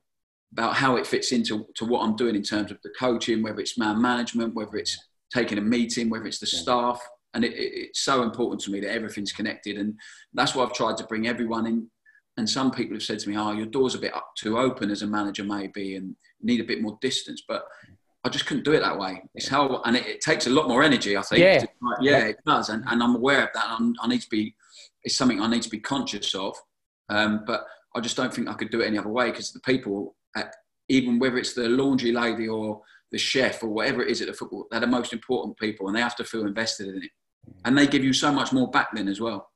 about 0.53 0.75
how 0.75 0.95
it 0.95 1.05
fits 1.05 1.31
into 1.31 1.65
to 1.75 1.85
what 1.85 2.01
I'm 2.03 2.15
doing 2.15 2.35
in 2.35 2.43
terms 2.43 2.71
of 2.71 2.77
the 2.83 2.91
coaching, 2.97 3.43
whether 3.43 3.59
it's 3.59 3.77
man 3.77 4.01
management, 4.01 4.55
whether 4.55 4.77
it's 4.77 4.97
taking 5.33 5.57
a 5.57 5.61
meeting, 5.61 6.09
whether 6.09 6.27
it's 6.27 6.39
the 6.39 6.47
staff. 6.47 7.01
And 7.33 7.43
it, 7.43 7.53
it, 7.53 7.71
it's 7.73 8.01
so 8.01 8.21
important 8.21 8.61
to 8.61 8.71
me 8.71 8.79
that 8.81 8.91
everything's 8.91 9.31
connected. 9.31 9.77
And 9.77 9.95
that's 10.33 10.53
why 10.53 10.63
I've 10.63 10.73
tried 10.73 10.97
to 10.97 11.05
bring 11.05 11.27
everyone 11.27 11.65
in. 11.65 11.89
And 12.37 12.49
some 12.49 12.71
people 12.71 12.95
have 12.95 13.03
said 13.03 13.19
to 13.19 13.29
me, 13.29 13.37
oh, 13.37 13.51
your 13.51 13.65
door's 13.65 13.95
a 13.95 13.99
bit 13.99 14.15
up 14.15 14.31
too 14.35 14.57
open 14.57 14.89
as 14.89 15.01
a 15.01 15.07
manager, 15.07 15.43
maybe, 15.43 15.95
and 15.95 16.15
need 16.41 16.61
a 16.61 16.63
bit 16.63 16.81
more 16.81 16.97
distance. 17.01 17.43
But 17.47 17.65
I 18.23 18.29
just 18.29 18.45
couldn't 18.45 18.63
do 18.63 18.73
it 18.73 18.79
that 18.79 18.97
way. 18.97 19.21
It's 19.35 19.47
how, 19.47 19.81
and 19.83 19.97
it, 19.97 20.05
it 20.05 20.21
takes 20.21 20.47
a 20.47 20.49
lot 20.49 20.67
more 20.67 20.83
energy, 20.83 21.17
I 21.17 21.21
think. 21.21 21.41
Yeah, 21.41 21.59
to, 21.59 21.67
yeah, 21.99 22.25
it 22.25 22.37
does, 22.45 22.69
and, 22.69 22.83
and 22.87 23.03
I'm 23.03 23.15
aware 23.15 23.43
of 23.43 23.49
that. 23.53 23.65
I'm, 23.67 23.95
i 24.01 24.07
need 24.07 24.21
to 24.21 24.29
be, 24.29 24.55
it's 25.03 25.15
something 25.15 25.41
I 25.41 25.47
need 25.47 25.63
to 25.63 25.69
be 25.69 25.79
conscious 25.79 26.33
of. 26.35 26.55
Um, 27.09 27.43
but 27.45 27.65
I 27.95 27.99
just 27.99 28.17
don't 28.17 28.33
think 28.33 28.47
I 28.49 28.53
could 28.53 28.71
do 28.71 28.81
it 28.81 28.87
any 28.87 28.97
other 28.97 29.09
way 29.09 29.29
because 29.29 29.51
the 29.51 29.59
people, 29.61 30.15
at, 30.35 30.53
even 30.89 31.19
whether 31.19 31.37
it's 31.37 31.53
the 31.53 31.69
laundry 31.69 32.11
lady 32.11 32.47
or 32.47 32.81
the 33.11 33.17
chef 33.17 33.61
or 33.61 33.69
whatever 33.69 34.01
it 34.01 34.09
is 34.09 34.21
at 34.21 34.27
the 34.27 34.33
football, 34.33 34.65
they're 34.71 34.79
the 34.79 34.87
most 34.87 35.13
important 35.13 35.57
people, 35.57 35.87
and 35.87 35.95
they 35.95 36.01
have 36.01 36.15
to 36.15 36.23
feel 36.23 36.47
invested 36.47 36.87
in 36.87 37.03
it, 37.03 37.11
and 37.65 37.77
they 37.77 37.85
give 37.85 38.03
you 38.03 38.13
so 38.13 38.31
much 38.31 38.51
more 38.51 38.69
back 38.71 38.89
then 38.93 39.07
as 39.07 39.21
well. 39.21 39.47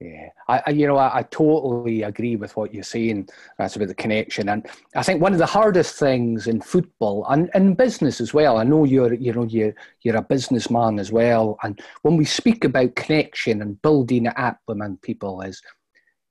Yeah, 0.00 0.30
I, 0.48 0.62
I, 0.66 0.70
you 0.70 0.88
know 0.88 0.96
I, 0.96 1.18
I, 1.18 1.22
totally 1.22 2.02
agree 2.02 2.34
with 2.34 2.56
what 2.56 2.74
you're 2.74 2.82
saying. 2.82 3.28
That's 3.58 3.76
about 3.76 3.88
the 3.88 3.94
connection, 3.94 4.48
and 4.48 4.66
I 4.96 5.04
think 5.04 5.22
one 5.22 5.32
of 5.32 5.38
the 5.38 5.46
hardest 5.46 5.98
things 5.98 6.48
in 6.48 6.60
football 6.60 7.24
and 7.30 7.48
in 7.54 7.74
business 7.74 8.20
as 8.20 8.34
well. 8.34 8.58
I 8.58 8.64
know 8.64 8.84
you're 8.84 9.14
you 9.14 9.32
know 9.32 9.44
you're 9.44 9.72
you're 10.02 10.16
a 10.16 10.22
businessman 10.22 10.98
as 10.98 11.12
well, 11.12 11.58
and 11.62 11.80
when 12.02 12.16
we 12.16 12.24
speak 12.24 12.64
about 12.64 12.96
connection 12.96 13.62
and 13.62 13.80
building 13.82 14.26
it 14.26 14.36
up 14.36 14.58
among 14.68 14.96
people, 14.98 15.40
is 15.42 15.62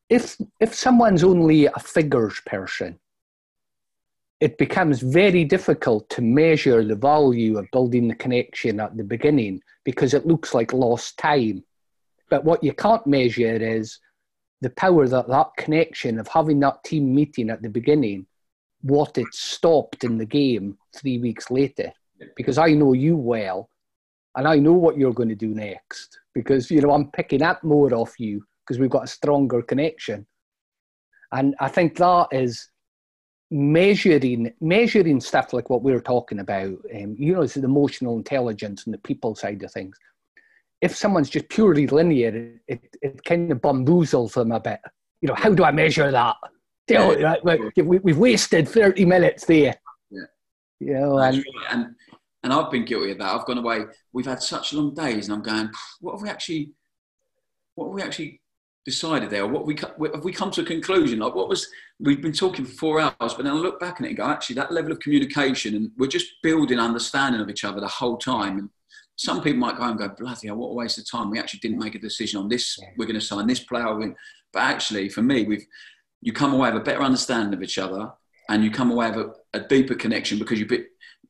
if 0.09 0.35
if 0.59 0.75
someone's 0.75 1.23
only 1.23 1.67
a 1.67 1.79
figures 1.79 2.41
person, 2.45 2.99
it 4.41 4.57
becomes 4.57 4.99
very 4.99 5.45
difficult 5.45 6.09
to 6.09 6.21
measure 6.21 6.83
the 6.83 6.97
value 6.97 7.57
of 7.57 7.71
building 7.71 8.09
the 8.09 8.15
connection 8.15 8.81
at 8.81 8.97
the 8.97 9.05
beginning 9.05 9.61
because 9.85 10.13
it 10.13 10.27
looks 10.27 10.53
like 10.53 10.73
lost 10.73 11.17
time 11.17 11.63
but 12.33 12.45
what 12.45 12.63
you 12.63 12.73
can't 12.73 13.05
measure 13.05 13.57
is 13.57 13.99
the 14.61 14.71
power 14.71 15.07
that 15.07 15.27
that 15.27 15.51
connection 15.55 16.19
of 16.19 16.27
having 16.27 16.59
that 16.61 16.83
team 16.83 17.13
meeting 17.13 17.51
at 17.51 17.61
the 17.61 17.69
beginning, 17.69 18.25
what 18.81 19.19
it 19.19 19.31
stopped 19.31 20.03
in 20.03 20.17
the 20.17 20.25
game 20.25 20.75
three 20.95 21.19
weeks 21.19 21.51
later. 21.51 21.93
Because 22.35 22.57
I 22.57 22.71
know 22.71 22.93
you 22.93 23.15
well, 23.15 23.69
and 24.35 24.47
I 24.47 24.55
know 24.55 24.73
what 24.73 24.97
you're 24.97 25.13
going 25.13 25.29
to 25.29 25.35
do 25.35 25.49
next. 25.49 26.19
Because 26.33 26.71
you 26.71 26.81
know 26.81 26.89
I'm 26.89 27.11
picking 27.11 27.43
up 27.43 27.63
more 27.63 27.93
off 27.93 28.19
you 28.19 28.43
because 28.65 28.79
we've 28.79 28.89
got 28.89 29.03
a 29.03 29.15
stronger 29.19 29.61
connection, 29.61 30.25
and 31.33 31.53
I 31.59 31.67
think 31.67 31.97
that 31.97 32.29
is 32.31 32.67
measuring 33.51 34.51
measuring 34.59 35.21
stuff 35.21 35.53
like 35.53 35.69
what 35.69 35.83
we 35.83 35.93
are 35.93 36.01
talking 36.01 36.39
about. 36.39 36.79
Um, 36.95 37.15
you 37.15 37.35
know, 37.35 37.43
it's 37.43 37.53
the 37.53 37.63
emotional 37.63 38.17
intelligence 38.17 38.85
and 38.85 38.93
the 38.95 38.97
people 39.09 39.35
side 39.35 39.61
of 39.61 39.71
things 39.71 39.95
if 40.83 40.95
someone's 40.97 41.29
just 41.29 41.47
purely 41.47 41.87
linear, 41.87 42.59
it, 42.67 42.81
it 43.01 43.23
kind 43.23 43.49
of 43.49 43.61
bamboozles 43.61 44.33
them 44.33 44.51
a 44.51 44.59
bit. 44.59 44.81
You 45.21 45.29
know, 45.29 45.33
how 45.33 45.53
do 45.53 45.63
I 45.63 45.71
measure 45.71 46.11
that? 46.11 46.35
Yeah. 46.89 47.35
We, 47.77 47.99
we've 47.99 48.17
wasted 48.17 48.67
30 48.67 49.05
minutes 49.05 49.45
there. 49.45 49.75
Yeah. 50.11 50.25
You 50.81 50.93
know, 50.95 51.17
and, 51.19 51.41
and, 51.71 51.95
and 52.43 52.51
I've 52.51 52.69
been 52.69 52.83
guilty 52.83 53.11
of 53.11 53.19
that. 53.19 53.33
I've 53.33 53.45
gone 53.45 53.59
away. 53.59 53.85
We've 54.11 54.25
had 54.25 54.43
such 54.43 54.73
long 54.73 54.93
days, 54.93 55.29
and 55.29 55.35
I'm 55.35 55.41
going, 55.41 55.71
what 56.01 56.15
have 56.15 56.21
we 56.21 56.27
actually, 56.27 56.73
what 57.75 57.85
have 57.85 57.93
we 57.93 58.01
actually 58.01 58.41
decided 58.85 59.29
there? 59.29 59.47
What 59.47 59.65
we 59.65 59.77
have 59.77 60.25
we 60.25 60.33
come 60.33 60.51
to 60.51 60.61
a 60.63 60.65
conclusion? 60.65 61.19
Like, 61.19 61.33
what 61.33 61.47
was 61.47 61.65
we've 62.01 62.21
been 62.21 62.33
talking 62.33 62.65
for 62.65 62.73
four 62.73 62.99
hours, 62.99 63.33
but 63.33 63.43
then 63.43 63.53
I 63.53 63.55
look 63.55 63.79
back 63.79 64.01
on 64.01 64.05
it 64.05 64.09
and 64.09 64.17
go, 64.17 64.25
actually, 64.25 64.55
that 64.55 64.73
level 64.73 64.91
of 64.91 64.99
communication, 64.99 65.75
and 65.75 65.91
we're 65.97 66.07
just 66.07 66.27
building 66.43 66.79
understanding 66.79 67.39
of 67.39 67.49
each 67.49 67.63
other 67.63 67.79
the 67.79 67.87
whole 67.87 68.17
time. 68.17 68.57
And 68.57 68.69
some 69.15 69.41
people 69.41 69.59
might 69.59 69.77
go 69.77 69.83
and 69.83 69.97
go, 69.97 70.09
bloody 70.09 70.47
hell, 70.47 70.57
what 70.57 70.69
a 70.69 70.73
waste 70.73 70.97
of 70.97 71.09
time. 71.09 71.29
We 71.29 71.39
actually 71.39 71.59
didn't 71.59 71.79
make 71.79 71.95
a 71.95 71.99
decision 71.99 72.39
on 72.39 72.49
this. 72.49 72.79
We're 72.97 73.05
going 73.05 73.19
to 73.19 73.25
sign 73.25 73.47
this 73.47 73.59
player. 73.59 73.93
But 74.51 74.59
actually, 74.59 75.09
for 75.09 75.21
me, 75.21 75.43
we've 75.43 75.65
you 76.21 76.31
come 76.31 76.53
away 76.53 76.71
with 76.71 76.81
a 76.81 76.85
better 76.85 77.01
understanding 77.01 77.53
of 77.53 77.61
each 77.61 77.77
other, 77.77 78.11
and 78.49 78.63
you 78.63 78.71
come 78.71 78.91
away 78.91 79.11
with 79.11 79.27
a, 79.53 79.59
a 79.59 79.59
deeper 79.67 79.95
connection 79.95 80.39
because 80.39 80.59
you 80.59 80.67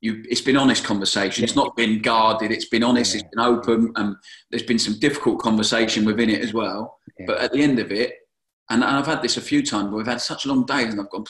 you 0.02 0.24
it's 0.30 0.42
been 0.42 0.58
honest 0.58 0.84
conversation. 0.84 1.44
It's 1.44 1.56
not 1.56 1.76
been 1.76 2.02
guarded. 2.02 2.52
It's 2.52 2.70
been 2.70 2.84
honest. 2.84 3.16
It's 3.16 3.24
been 3.24 3.44
open. 3.44 3.92
And 3.96 4.16
there's 4.50 4.64
been 4.64 4.80
some 4.80 5.00
difficult 5.00 5.40
conversation 5.40 6.06
within 6.06 6.30
it 6.30 6.42
as 6.42 6.54
well. 6.54 7.00
But 7.26 7.40
at 7.40 7.54
the 7.54 7.62
end 7.62 7.80
of 7.80 7.92
it, 7.92 8.16
and, 8.70 8.84
and 8.84 8.98
I've 8.98 9.06
had 9.06 9.22
this 9.22 9.38
a 9.38 9.42
few 9.42 9.64
times 9.64 9.90
where 9.90 9.98
we've 9.98 10.08
had 10.08 10.22
such 10.22 10.46
long 10.46 10.66
days, 10.66 10.94
and 10.94 11.02
I've 11.02 11.10
gone, 11.10 11.26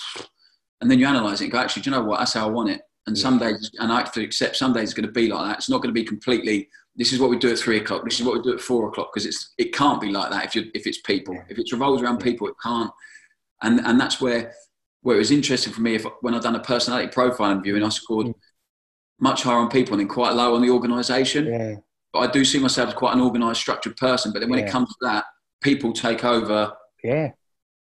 and 0.82 0.89
then 0.89 1.00
you 1.00 1.08
analyse 1.08 1.42
it 1.42 1.46
and 1.46 1.54
go, 1.54 1.60
actually, 1.60 1.84
do 1.84 1.89
you 1.89 1.96
know 1.96 2.04
what? 2.04 2.20
That's 2.20 2.34
how 2.34 2.48
I 2.48 2.52
want 2.52 2.70
it. 2.70 2.82
And 3.06 3.18
some 3.18 3.38
days, 3.38 3.70
and 3.80 3.92
I 3.92 4.00
have 4.00 4.13
to 4.13 4.24
accept 4.24 4.56
some 4.56 4.72
days 4.72 4.84
it's 4.84 4.94
going 4.94 5.06
to 5.06 5.12
be 5.12 5.28
like 5.28 5.46
that. 5.46 5.58
It's 5.58 5.70
not 5.70 5.82
going 5.82 5.94
to 5.94 6.00
be 6.00 6.06
completely. 6.06 6.70
This 6.96 7.12
is 7.12 7.20
what 7.20 7.30
we 7.30 7.38
do 7.38 7.52
at 7.52 7.60
three 7.60 7.78
o'clock. 7.78 8.06
This 8.06 8.20
is 8.20 8.26
what 8.26 8.38
we 8.38 8.42
do 8.42 8.54
at 8.54 8.62
four 8.62 8.88
o'clock 8.88 9.10
because 9.13 9.26
it's 9.26 9.54
it 9.58 9.74
can't 9.74 10.00
be 10.00 10.10
like 10.10 10.32
that 10.32 10.46
if 10.46 10.56
you 10.56 10.72
if 10.74 10.88
it's 10.88 11.02
people. 11.02 11.38
If 11.50 11.60
it 11.60 11.72
revolves 11.72 12.02
around 12.02 12.20
people, 12.20 12.48
it 12.48 12.56
can't. 12.63 12.92
And 13.62 13.82
and 13.82 14.00
that's 14.00 14.22
where 14.22 14.54
where 15.02 15.18
it 15.18 15.20
was 15.20 15.32
interesting 15.32 15.74
for 15.74 15.82
me 15.82 15.96
if 15.96 16.06
when 16.22 16.34
I've 16.34 16.44
done 16.44 16.56
a 16.56 16.62
personality 16.62 17.10
profile 17.10 17.60
view 17.60 17.76
and 17.76 17.84
I 17.84 17.89
scored 17.89 18.28
mm. 18.28 18.36
much 19.20 19.44
higher 19.44 19.58
on 19.58 19.70
people 19.70 19.94
and 19.94 20.00
then 20.00 20.08
quite 20.08 20.34
low 20.34 20.56
on 20.56 20.62
the 20.62 20.70
organisation. 20.70 21.48
Yeah. 21.48 21.76
But 22.13 22.20
I 22.20 22.32
do 22.32 22.46
see 22.46 22.60
myself 22.60 22.89
as 22.89 22.96
quite 22.96 23.16
an 23.16 23.22
organised, 23.22 23.60
structured 23.60 23.98
person. 23.98 24.32
But 24.32 24.39
then 24.39 24.50
when 24.50 24.60
yeah. 24.60 24.68
it 24.68 24.72
comes 24.72 24.88
to 24.89 24.96
that, 25.02 25.26
people 25.62 25.92
take 25.92 26.24
over. 26.24 26.72
Yeah. 27.04 27.32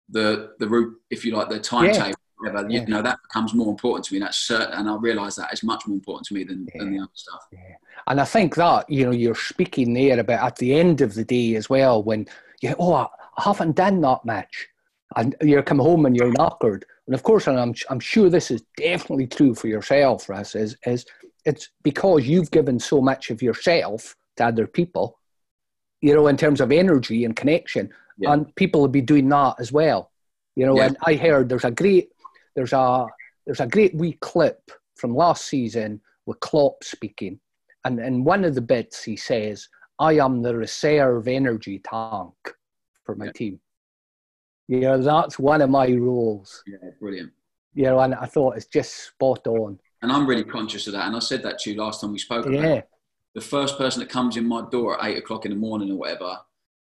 The 0.10 0.54
the 0.58 0.68
route, 0.68 0.96
if 1.10 1.24
you 1.24 1.36
like, 1.36 1.50
the 1.50 1.60
timetable 1.60 2.21
whatever, 2.42 2.70
yeah. 2.70 2.82
you 2.82 2.88
know, 2.88 3.02
that 3.02 3.20
becomes 3.24 3.54
more 3.54 3.70
important 3.70 4.06
to 4.06 4.14
me. 4.14 4.20
That's 4.20 4.38
certain, 4.38 4.74
and 4.74 4.90
I 4.90 4.96
realise 4.96 5.36
that 5.36 5.54
is 5.54 5.64
much 5.64 5.86
more 5.88 5.96
important 5.96 6.26
to 6.28 6.34
me 6.34 6.44
than, 6.44 6.68
yeah. 6.74 6.84
than 6.84 6.94
the 6.94 7.00
other 7.00 7.12
stuff. 7.14 7.48
Yeah. 7.52 7.76
And 8.08 8.20
I 8.20 8.26
think 8.26 8.56
that 8.56 8.90
you 8.90 9.06
know 9.06 9.12
you're 9.12 9.36
speaking 9.36 9.94
there 9.94 10.20
about 10.20 10.46
at 10.46 10.56
the 10.58 10.74
end 10.74 11.02
of 11.02 11.14
the 11.14 11.24
day 11.24 11.56
as 11.56 11.70
well 11.70 12.04
when 12.04 12.28
you 12.62 12.76
oh 12.80 12.94
I 12.94 13.08
haven't 13.38 13.76
done 13.76 14.02
that 14.02 14.26
much, 14.26 14.68
and 15.16 15.36
you 15.42 15.62
come 15.62 15.80
home 15.80 16.06
and 16.06 16.16
you're 16.16 16.34
knackered. 16.34 16.84
And 17.08 17.16
of 17.16 17.24
course, 17.24 17.48
and 17.48 17.60
I'm 17.60 17.74
I'm 17.90 18.00
sure 18.00 18.30
this 18.30 18.52
is 18.52 18.64
definitely 18.78 19.28
true 19.28 19.56
for 19.56 19.68
yourself, 19.68 20.30
Russ. 20.30 20.56
Is 20.56 20.76
is 20.86 21.06
it's 21.46 21.70
because 21.84 22.28
you've 22.28 22.52
given 22.52 22.80
so 22.80 23.02
much 23.02 23.30
of 23.30 23.42
yourself 23.42 24.16
to 24.38 24.46
other 24.46 24.68
people, 24.68 25.20
you 26.02 26.14
know, 26.14 26.28
in 26.28 26.38
terms 26.38 26.62
of 26.62 26.72
energy 26.72 27.26
and 27.26 27.36
connection, 27.36 27.90
and 28.22 28.56
people 28.56 28.82
will 28.82 28.88
be 28.88 29.02
doing 29.02 29.30
that 29.30 29.56
as 29.60 29.72
well. 29.72 30.12
You 30.56 30.66
know, 30.66 30.80
and 30.82 30.98
I 31.06 31.16
heard 31.16 31.50
there's 31.50 31.64
a 31.64 31.72
great 31.72 32.12
there's 32.56 32.74
a 32.74 33.06
there's 33.46 33.60
a 33.60 33.68
great 33.68 33.96
wee 33.96 34.18
clip 34.22 34.72
from 34.96 35.16
last 35.16 35.46
season 35.46 36.02
with 36.26 36.40
Klopp 36.40 36.84
speaking, 36.84 37.40
and 37.86 38.00
in 38.00 38.24
one 38.24 38.44
of 38.44 38.56
the 38.56 38.62
bits 38.62 39.04
he 39.04 39.16
says, 39.16 39.68
"I 40.00 40.14
am 40.14 40.42
the 40.42 40.56
reserve 40.56 41.28
energy 41.28 41.80
tank 41.80 42.34
for 43.04 43.16
my 43.16 43.26
yeah. 43.26 43.32
team." 43.32 43.60
Yeah, 44.68 44.98
that's 44.98 45.38
one 45.38 45.62
of 45.62 45.70
my 45.70 45.88
roles. 45.88 46.64
Yeah, 46.66 46.92
brilliant. 47.00 47.32
Yeah, 47.74 48.02
and 48.04 48.16
I 48.16 48.26
thought 48.26 48.58
it's 48.58 48.68
just 48.68 49.08
spot 49.08 49.46
on. 49.48 49.80
And 50.02 50.12
I'm 50.12 50.28
really 50.28 50.44
conscious 50.44 50.88
of 50.88 50.94
that. 50.94 51.08
And 51.08 51.16
I 51.16 51.20
said 51.20 51.44
that 51.44 51.60
to 51.60 51.72
you 51.72 51.78
last 51.78 52.02
time 52.02 52.12
we 52.12 52.20
spoke. 52.20 52.46
Yeah. 52.50 52.82
The 53.34 53.42
first 53.42 53.78
person 53.78 54.02
that 54.02 54.10
comes 54.10 54.36
in 54.36 54.48
my 54.48 54.64
door 54.72 55.00
at 55.00 55.10
eight 55.10 55.18
o'clock 55.18 55.46
in 55.46 55.52
the 55.52 55.58
morning 55.58 55.92
or 55.92 55.98
whatever, 55.98 56.38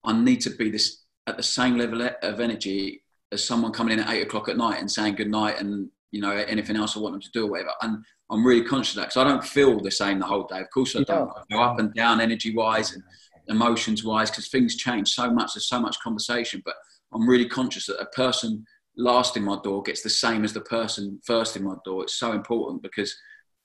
I 0.05 0.13
need 0.13 0.41
to 0.43 0.51
be 0.51 0.71
this 0.71 1.05
at 1.27 1.37
the 1.37 1.43
same 1.43 1.77
level 1.77 2.09
of 2.23 2.41
energy 2.41 3.03
as 3.33 3.45
someone 3.45 3.73
coming 3.73 3.95
in 3.95 4.05
at 4.05 4.11
eight 4.11 4.23
o'clock 4.23 4.49
at 4.49 4.57
night 4.57 4.81
and 4.81 4.91
saying 4.91 5.15
good 5.15 5.31
night 5.31 5.61
and 5.61 5.91
you 6.11 6.21
know 6.21 6.31
anything 6.31 6.77
else 6.77 6.97
I 6.97 7.01
want 7.01 7.15
them 7.15 7.21
to 7.21 7.31
do 7.33 7.47
or 7.47 7.51
whatever. 7.51 7.73
And 7.83 8.05
I'm 8.31 8.47
really 8.47 8.65
conscious 8.65 8.95
of 8.95 9.01
that 9.01 9.09
because 9.09 9.25
I 9.25 9.29
don't 9.29 9.45
feel 9.45 9.81
the 9.81 9.91
same 9.91 10.19
the 10.19 10.27
whole 10.27 10.47
day. 10.47 10.61
Of 10.61 10.71
course 10.73 10.97
I 10.97 11.03
don't. 11.03 11.31
I 11.31 11.43
go 11.51 11.61
up 11.61 11.79
and 11.79 11.93
down 11.95 12.21
energy 12.21 12.55
wise 12.55 12.93
and 12.93 13.03
emotions 13.49 14.05
wise 14.05 14.31
because 14.31 14.49
things 14.49 14.77
change 14.77 15.11
so 15.11 15.31
much. 15.31 15.55
There's 15.55 15.69
so 15.69 15.81
much 15.81 16.01
conversation, 16.01 16.63
but 16.65 16.75
I'm 17.13 17.29
really 17.29 17.49
conscious 17.49 17.87
that 17.87 18.01
a 18.01 18.07
person 18.07 18.65
last 18.97 19.37
in 19.37 19.45
my 19.45 19.59
door 19.63 19.83
gets 19.83 20.03
the 20.03 20.11
same 20.11 20.45
as 20.45 20.53
the 20.53 20.61
person 20.61 21.21
first 21.25 21.57
in 21.57 21.65
my 21.65 21.75
door. 21.85 22.03
It's 22.03 22.19
so 22.19 22.33
important 22.33 22.83
because 22.83 23.15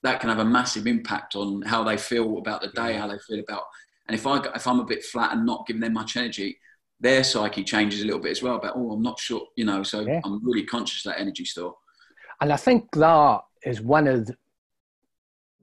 that 0.03 0.19
can 0.19 0.29
have 0.29 0.39
a 0.39 0.45
massive 0.45 0.85
impact 0.85 1.35
on 1.35 1.61
how 1.63 1.83
they 1.83 1.97
feel 1.97 2.37
about 2.37 2.61
the 2.61 2.67
day, 2.69 2.93
how 2.93 3.07
they 3.07 3.17
feel 3.27 3.39
about. 3.39 3.63
And 4.07 4.15
if 4.15 4.27
I 4.27 4.39
if 4.53 4.67
I'm 4.67 4.79
a 4.79 4.85
bit 4.85 5.03
flat 5.03 5.33
and 5.33 5.45
not 5.45 5.65
giving 5.65 5.81
them 5.81 5.93
much 5.93 6.17
energy, 6.17 6.57
their 7.03 7.23
psyche 7.23 7.65
changes 7.65 8.01
a 8.01 8.05
little 8.05 8.21
bit 8.21 8.31
as 8.31 8.41
well. 8.41 8.59
But 8.59 8.73
oh, 8.75 8.93
I'm 8.93 9.03
not 9.03 9.19
sure, 9.19 9.45
you 9.55 9.65
know. 9.65 9.83
So 9.83 9.99
yeah. 10.01 10.21
I'm 10.23 10.43
really 10.43 10.65
conscious 10.65 11.05
of 11.05 11.11
that 11.11 11.19
energy 11.19 11.45
store. 11.45 11.75
And 12.41 12.51
I 12.51 12.55
think 12.55 12.89
that 12.93 13.41
is 13.63 13.81
one 13.81 14.07
of, 14.07 14.25
the, 14.25 14.35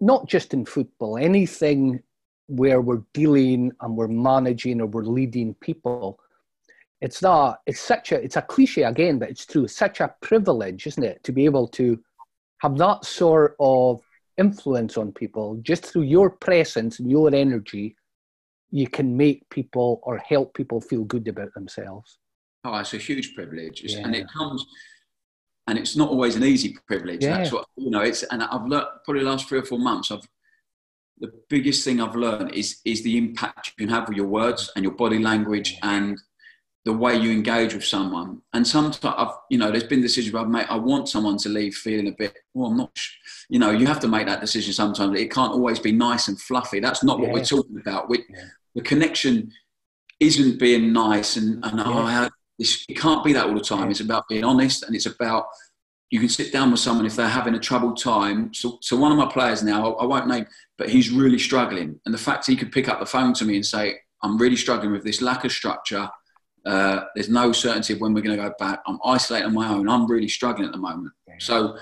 not 0.01 0.29
just 0.29 0.55
in 0.55 0.65
football, 0.67 1.17
anything 1.17 2.03
where 2.47 2.81
we're 2.81 3.03
dealing 3.15 3.73
and 3.81 3.97
we're 3.97 4.09
managing 4.09 4.81
or 4.81 4.87
we're 4.87 5.05
leading 5.05 5.55
people. 5.55 6.21
It's 7.01 7.21
that 7.21 7.57
it's 7.67 7.81
such 7.81 8.13
a 8.13 8.17
it's 8.17 8.37
a 8.37 8.43
cliche 8.43 8.83
again, 8.83 9.19
but 9.19 9.31
it's 9.31 9.47
true. 9.47 9.65
It's 9.65 9.77
such 9.77 10.01
a 10.01 10.15
privilege, 10.21 10.87
isn't 10.87 11.03
it, 11.03 11.25
to 11.25 11.33
be 11.33 11.47
able 11.47 11.69
to 11.69 11.99
have 12.59 12.77
that 12.77 13.07
sort 13.07 13.57
of 13.59 14.03
influence 14.37 14.99
on 14.99 15.13
people 15.13 15.59
just 15.63 15.87
through 15.87 16.03
your 16.03 16.29
presence 16.29 16.99
and 16.99 17.11
your 17.11 17.35
energy 17.35 17.97
you 18.71 18.89
can 18.89 19.17
make 19.17 19.49
people 19.51 20.01
or 20.03 20.19
help 20.19 20.55
people 20.55 20.81
feel 20.81 21.05
good 21.05 21.27
about 21.29 21.53
themselves. 21.55 22.19
Oh, 22.65 22.77
it's 22.77 22.95
a 22.95 22.99
huge 22.99 23.35
privilege, 23.35 23.83
yeah. 23.85 24.01
and 24.05 24.15
it 24.15 24.27
comes, 24.31 24.65
and 25.67 25.79
it's 25.79 25.97
not 25.97 26.11
always 26.11 26.37
an 26.37 26.45
easy 26.45 26.77
privilege. 26.87 27.23
Yeah. 27.23 27.39
That's 27.39 27.53
what 27.53 27.67
you 27.77 27.91
know. 27.91 28.03
It's 28.03 28.23
and 28.25 28.43
I've 28.43 28.67
learned 28.67 28.87
probably 29.05 29.25
the 29.25 29.31
last 29.31 29.49
three 29.49 29.59
or 29.59 29.65
four 29.65 29.79
months. 29.79 30.11
I've 30.11 30.27
the 31.19 31.33
biggest 31.49 31.85
thing 31.85 32.01
I've 32.01 32.17
learned 32.17 32.55
is 32.55 32.81
is 32.85 33.03
the 33.03 33.17
impact 33.17 33.73
you 33.79 33.87
can 33.87 33.95
have 33.95 34.09
with 34.09 34.17
your 34.17 34.27
words 34.27 34.71
and 34.77 34.83
your 34.83 34.95
body 34.95 35.19
language 35.19 35.77
and 35.83 36.19
the 36.87 36.93
way 36.93 37.15
you 37.15 37.31
engage 37.31 37.75
with 37.75 37.85
someone. 37.85 38.41
And 38.55 38.67
sometimes 38.67 39.05
I've, 39.05 39.35
you 39.51 39.59
know, 39.59 39.71
there's 39.71 39.85
been 39.85 40.01
decisions 40.01 40.33
where 40.33 40.43
I've 40.43 40.49
made, 40.49 40.65
I 40.71 40.77
want 40.77 41.11
someone 41.11 41.37
to 41.37 41.51
leave 41.51 41.75
feeling 41.75 42.09
a 42.09 42.13
bit, 42.13 42.39
well, 42.55 42.71
I'm 42.71 42.79
not, 42.79 42.99
you 43.51 43.59
know, 43.59 43.71
you 43.71 43.87
have 43.87 44.01
to 44.01 44.09
make 44.09 44.27
that 44.29 44.41
decision 44.41 44.73
sometimes. 44.73 45.21
It 45.21 45.31
can't 45.31 45.53
always 45.53 45.79
be 45.79 45.93
nice 45.93 46.29
and 46.29 46.41
fluffy. 46.41 46.81
That's 46.81 47.05
not 47.05 47.19
yeah. 47.19 47.27
what 47.27 47.35
we're 47.35 47.45
talking 47.45 47.79
about. 47.79 48.09
We, 48.09 48.25
yeah 48.31 48.45
the 48.75 48.83
connection 48.83 49.51
isn't 50.19 50.59
being 50.59 50.93
nice 50.93 51.37
and, 51.37 51.65
and 51.65 51.79
yeah. 51.79 51.85
oh, 51.87 52.29
it 52.59 52.95
can't 52.97 53.25
be 53.25 53.33
that 53.33 53.47
all 53.47 53.55
the 53.55 53.61
time. 53.61 53.91
It's 53.91 54.01
about 54.01 54.29
being 54.29 54.45
honest 54.45 54.83
and 54.83 54.95
it's 54.95 55.07
about 55.07 55.47
you 56.11 56.19
can 56.19 56.29
sit 56.29 56.53
down 56.53 56.71
with 56.71 56.81
someone 56.81 57.07
if 57.07 57.17
they're 57.17 57.29
having 57.29 57.55
a 57.55 57.59
troubled 57.59 58.01
time. 58.01 58.53
So, 58.53 58.79
so 58.83 58.97
one 58.97 59.13
of 59.13 59.19
my 59.19 59.31
players 59.33 59.63
now, 59.63 59.95
I 59.95 60.05
won't 60.05 60.27
name, 60.27 60.47
but 60.77 60.91
he's 60.91 61.11
really 61.11 61.39
struggling. 61.39 62.01
And 62.05 62.13
the 62.13 62.19
fact 62.19 62.47
he 62.47 62.57
could 62.57 62.73
pick 62.73 62.89
up 62.89 62.99
the 62.99 63.07
phone 63.07 63.33
to 63.35 63.45
me 63.45 63.55
and 63.55 63.65
say, 63.65 63.97
I'm 64.23 64.37
really 64.37 64.57
struggling 64.57 64.93
with 64.93 65.05
this 65.05 65.23
lack 65.23 65.45
of 65.45 65.53
structure. 65.53 66.09
Uh, 66.67 67.05
there's 67.15 67.31
no 67.31 67.53
certainty 67.53 67.95
of 67.95 68.01
when 68.01 68.13
we're 68.13 68.23
going 68.23 68.37
to 68.37 68.43
go 68.43 68.53
back. 68.59 68.81
I'm 68.87 68.99
isolated 69.05 69.47
on 69.47 69.55
my 69.55 69.69
own. 69.69 69.89
I'm 69.89 70.07
really 70.11 70.29
struggling 70.29 70.67
at 70.67 70.73
the 70.73 70.79
moment. 70.79 71.13
So 71.39 71.79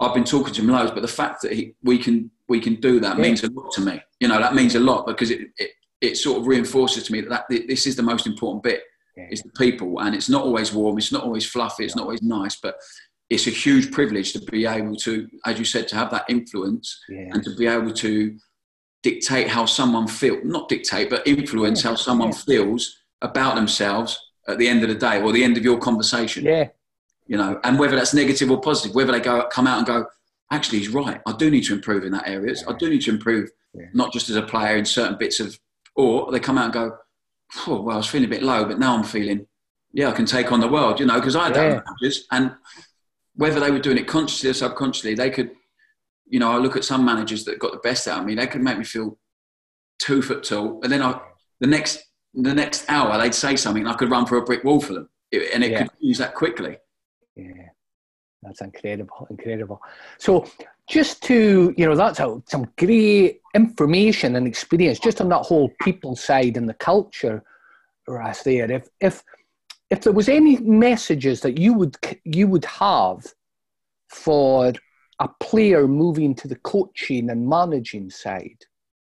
I've 0.00 0.14
been 0.14 0.24
talking 0.24 0.54
to 0.54 0.62
him 0.62 0.68
loads, 0.68 0.90
but 0.90 1.02
the 1.02 1.08
fact 1.08 1.42
that 1.42 1.52
he, 1.52 1.74
we 1.82 1.98
can 1.98 2.30
we 2.48 2.60
can 2.60 2.76
do 2.76 2.98
that 3.00 3.16
yeah. 3.16 3.22
means 3.22 3.44
a 3.44 3.50
lot 3.50 3.70
to 3.72 3.80
me. 3.82 4.00
You 4.20 4.28
know, 4.28 4.40
that 4.40 4.54
means 4.54 4.74
a 4.74 4.80
lot 4.80 5.06
because 5.06 5.30
it, 5.30 5.40
it 5.58 5.70
it 6.00 6.16
sort 6.16 6.38
of 6.38 6.46
reinforces 6.46 7.04
to 7.04 7.12
me 7.12 7.20
that, 7.22 7.44
that 7.48 7.68
this 7.68 7.86
is 7.86 7.96
the 7.96 8.02
most 8.02 8.26
important 8.26 8.62
bit 8.62 8.82
yeah. 9.16 9.26
is 9.30 9.42
the 9.42 9.50
people. 9.50 10.00
And 10.00 10.14
it's 10.14 10.28
not 10.28 10.44
always 10.44 10.72
warm 10.72 10.98
it's 10.98 11.12
not 11.12 11.24
always 11.24 11.46
fluffy 11.46 11.84
it's 11.84 11.94
yeah. 11.94 12.00
not 12.00 12.04
always 12.04 12.22
nice 12.22 12.56
but 12.56 12.76
it's 13.30 13.46
a 13.46 13.50
huge 13.50 13.90
privilege 13.92 14.32
to 14.32 14.40
be 14.40 14.66
able 14.66 14.96
to 14.96 15.28
as 15.44 15.58
you 15.58 15.64
said 15.64 15.88
to 15.88 15.96
have 15.96 16.10
that 16.10 16.24
influence 16.28 16.98
yeah. 17.08 17.28
and 17.32 17.42
to 17.44 17.54
be 17.56 17.66
able 17.66 17.92
to 17.92 18.36
dictate 19.02 19.48
how 19.48 19.64
someone 19.64 20.06
feels 20.06 20.38
not 20.44 20.68
dictate 20.68 21.10
but 21.10 21.26
influence 21.26 21.82
how 21.82 21.94
someone 21.94 22.32
feels 22.32 22.96
about 23.22 23.54
themselves 23.54 24.18
at 24.48 24.58
the 24.58 24.66
end 24.66 24.82
of 24.82 24.88
the 24.88 24.94
day 24.94 25.20
or 25.20 25.32
the 25.32 25.44
end 25.44 25.56
of 25.56 25.64
your 25.64 25.78
conversation. 25.78 26.44
Yeah. 26.44 26.68
You 27.26 27.36
know 27.36 27.60
and 27.64 27.78
whether 27.78 27.96
that's 27.96 28.14
negative 28.14 28.50
or 28.50 28.60
positive 28.60 28.94
whether 28.94 29.12
they 29.12 29.20
go 29.20 29.46
come 29.52 29.66
out 29.66 29.78
and 29.78 29.86
go 29.86 30.06
actually 30.50 30.78
he's 30.78 30.88
right. 30.88 31.20
I 31.26 31.32
do 31.36 31.50
need 31.50 31.64
to 31.64 31.74
improve 31.74 32.04
in 32.04 32.12
that 32.12 32.26
areas 32.26 32.64
i 32.66 32.72
do 32.72 32.88
need 32.88 33.02
to 33.02 33.10
improve 33.10 33.50
not 33.92 34.12
just 34.12 34.30
as 34.30 34.36
a 34.36 34.42
player 34.42 34.76
in 34.76 34.84
certain 34.86 35.18
bits 35.18 35.40
of 35.40 35.58
or 35.98 36.30
they 36.30 36.38
come 36.38 36.56
out 36.56 36.66
and 36.66 36.72
go, 36.72 36.96
oh, 37.66 37.82
well, 37.82 37.96
I 37.96 37.98
was 37.98 38.06
feeling 38.06 38.28
a 38.28 38.30
bit 38.30 38.44
low, 38.44 38.64
but 38.64 38.78
now 38.78 38.96
I'm 38.96 39.02
feeling, 39.02 39.46
yeah, 39.92 40.08
I 40.08 40.12
can 40.12 40.26
take 40.26 40.52
on 40.52 40.60
the 40.60 40.68
world, 40.68 41.00
you 41.00 41.06
know, 41.06 41.16
because 41.16 41.34
I 41.34 41.48
had 41.48 41.56
yeah. 41.56 41.80
managers. 41.84 42.24
And 42.30 42.54
whether 43.34 43.58
they 43.58 43.72
were 43.72 43.80
doing 43.80 43.98
it 43.98 44.06
consciously 44.06 44.48
or 44.48 44.54
subconsciously, 44.54 45.14
they 45.14 45.28
could, 45.28 45.50
you 46.28 46.38
know, 46.38 46.52
I 46.52 46.58
look 46.58 46.76
at 46.76 46.84
some 46.84 47.04
managers 47.04 47.44
that 47.44 47.58
got 47.58 47.72
the 47.72 47.78
best 47.78 48.06
out 48.06 48.20
of 48.20 48.26
me, 48.26 48.36
they 48.36 48.46
could 48.46 48.62
make 48.62 48.78
me 48.78 48.84
feel 48.84 49.18
two 49.98 50.22
foot 50.22 50.44
tall. 50.44 50.78
And 50.84 50.92
then 50.92 51.02
I, 51.02 51.20
the 51.58 51.66
next, 51.66 52.04
the 52.32 52.54
next 52.54 52.88
hour, 52.88 53.18
they'd 53.18 53.34
say 53.34 53.56
something 53.56 53.82
and 53.82 53.90
I 53.90 53.96
could 53.96 54.10
run 54.10 54.24
through 54.24 54.42
a 54.42 54.44
brick 54.44 54.62
wall 54.62 54.80
for 54.80 54.92
them. 54.92 55.08
And 55.32 55.64
it 55.64 55.72
yeah. 55.72 55.82
could 55.82 55.90
use 55.98 56.18
that 56.18 56.36
quickly. 56.36 56.76
Yeah. 57.34 57.70
That's 58.42 58.60
incredible, 58.60 59.26
incredible. 59.30 59.82
So, 60.18 60.46
just 60.88 61.22
to 61.24 61.74
you 61.76 61.86
know, 61.86 61.94
that's 61.94 62.20
a, 62.20 62.42
some 62.46 62.66
great 62.76 63.40
information 63.54 64.36
and 64.36 64.46
experience 64.46 64.98
just 64.98 65.20
on 65.20 65.28
that 65.28 65.42
whole 65.42 65.70
people 65.82 66.16
side 66.16 66.56
and 66.56 66.68
the 66.68 66.74
culture, 66.74 67.42
right 68.06 68.40
there. 68.44 68.70
If 68.70 68.88
if 69.00 69.22
if 69.90 70.02
there 70.02 70.12
was 70.12 70.28
any 70.28 70.58
messages 70.58 71.40
that 71.42 71.58
you 71.58 71.74
would 71.74 71.96
you 72.24 72.48
would 72.48 72.64
have 72.64 73.24
for 74.08 74.72
a 75.20 75.28
player 75.40 75.86
moving 75.88 76.34
to 76.36 76.48
the 76.48 76.56
coaching 76.56 77.30
and 77.30 77.48
managing 77.48 78.08
side, 78.10 78.64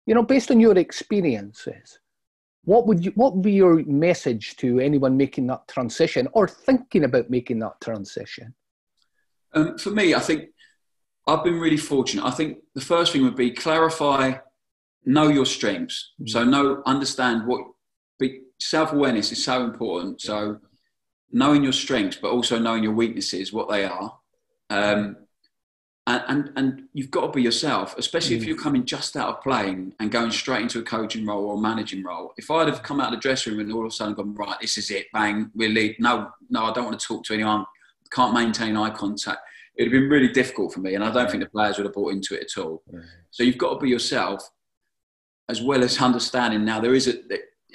you 0.07 0.15
know, 0.15 0.23
based 0.23 0.51
on 0.51 0.61
your 0.61 0.79
experiences, 0.79 1.99
what 2.65 2.87
would 2.87 3.05
you 3.05 3.13
what 3.15 3.35
would 3.35 3.43
be 3.43 3.53
your 3.53 3.85
message 3.85 4.57
to 4.57 4.81
anyone 4.81 5.17
making 5.17 5.47
that 5.49 5.67
transition 5.69 6.29
or 6.33 6.49
thinking 6.49 7.05
about 7.05 7.31
making 7.31 7.59
that 7.61 7.81
transition? 7.83 8.55
Um, 9.53 9.79
for 9.79 9.91
me, 9.91 10.15
I 10.15 10.21
think 10.21 10.51
I've 11.27 11.45
been 11.45 11.59
really 11.59 11.77
fortunate. 11.77 12.25
I 12.25 12.31
think 12.31 12.59
the 12.75 12.81
first 12.81 13.13
thing 13.13 13.25
would 13.25 13.37
be 13.37 13.51
clarify, 13.51 14.35
know 15.05 15.29
your 15.29 15.47
strengths. 15.47 16.13
Mm-hmm. 16.21 16.29
So 16.29 16.45
know, 16.45 16.83
understand 16.87 17.47
what. 17.47 17.63
Self 18.59 18.95
awareness 18.95 19.33
is 19.33 19.45
so 19.45 19.65
important. 19.65 20.23
So 20.23 20.59
knowing 21.31 21.63
your 21.63 21.73
strengths, 21.73 22.17
but 22.17 22.31
also 22.31 22.59
knowing 22.59 22.83
your 22.83 22.95
weaknesses, 22.95 23.53
what 23.53 23.69
they 23.69 23.85
are. 23.85 24.17
Um, 24.71 25.17
and, 26.07 26.23
and, 26.29 26.53
and 26.57 26.83
you've 26.95 27.11
got 27.11 27.27
to 27.27 27.33
be 27.33 27.43
yourself, 27.43 27.97
especially 27.99 28.37
mm. 28.37 28.39
if 28.39 28.47
you're 28.47 28.57
coming 28.57 28.85
just 28.85 29.17
out 29.17 29.29
of 29.29 29.43
playing 29.43 29.93
and 29.99 30.11
going 30.11 30.31
straight 30.31 30.63
into 30.63 30.79
a 30.79 30.83
coaching 30.83 31.27
role 31.27 31.47
or 31.47 31.61
managing 31.61 32.05
role. 32.05 32.33
If 32.37 32.51
I'd 32.51 32.69
have 32.69 32.83
come 32.83 33.01
out 33.01 33.13
of 33.13 33.19
the 33.19 33.21
dressing 33.21 33.53
room 33.53 33.61
and 33.61 33.73
all 33.73 33.85
of 33.85 33.89
a 33.89 33.95
sudden 33.95 34.15
gone, 34.15 34.35
right, 34.35 34.57
this 34.61 34.79
is 34.79 34.91
it, 34.91 35.07
bang, 35.13 35.51
we're 35.55 35.69
lead. 35.69 35.97
No, 35.99 36.31
no, 36.49 36.65
I 36.65 36.73
don't 36.73 36.85
want 36.85 36.99
to 36.99 37.07
talk 37.07 37.25
to 37.25 37.35
anyone. 37.35 37.65
Can't 38.13 38.33
maintain 38.33 38.77
eye 38.77 38.91
contact. 38.91 39.41
It'd 39.77 39.93
have 39.93 40.01
been 40.01 40.11
really 40.11 40.29
difficult 40.29 40.73
for 40.73 40.81
me, 40.81 40.95
and 40.95 41.05
I 41.05 41.13
don't 41.13 41.31
think 41.31 41.43
the 41.43 41.51
players 41.51 41.77
would 41.77 41.87
have 41.87 41.95
bought 41.95 42.13
into 42.13 42.35
it 42.35 42.51
at 42.51 42.63
all. 42.63 42.83
Mm. 42.93 43.05
So 43.31 43.43
you've 43.43 43.59
got 43.59 43.75
to 43.75 43.81
be 43.81 43.91
yourself, 43.91 44.49
as 45.49 45.63
well 45.63 45.85
as 45.85 46.01
understanding. 46.01 46.65
Now 46.65 46.81
there 46.81 46.95
is 46.95 47.09
a 47.09 47.15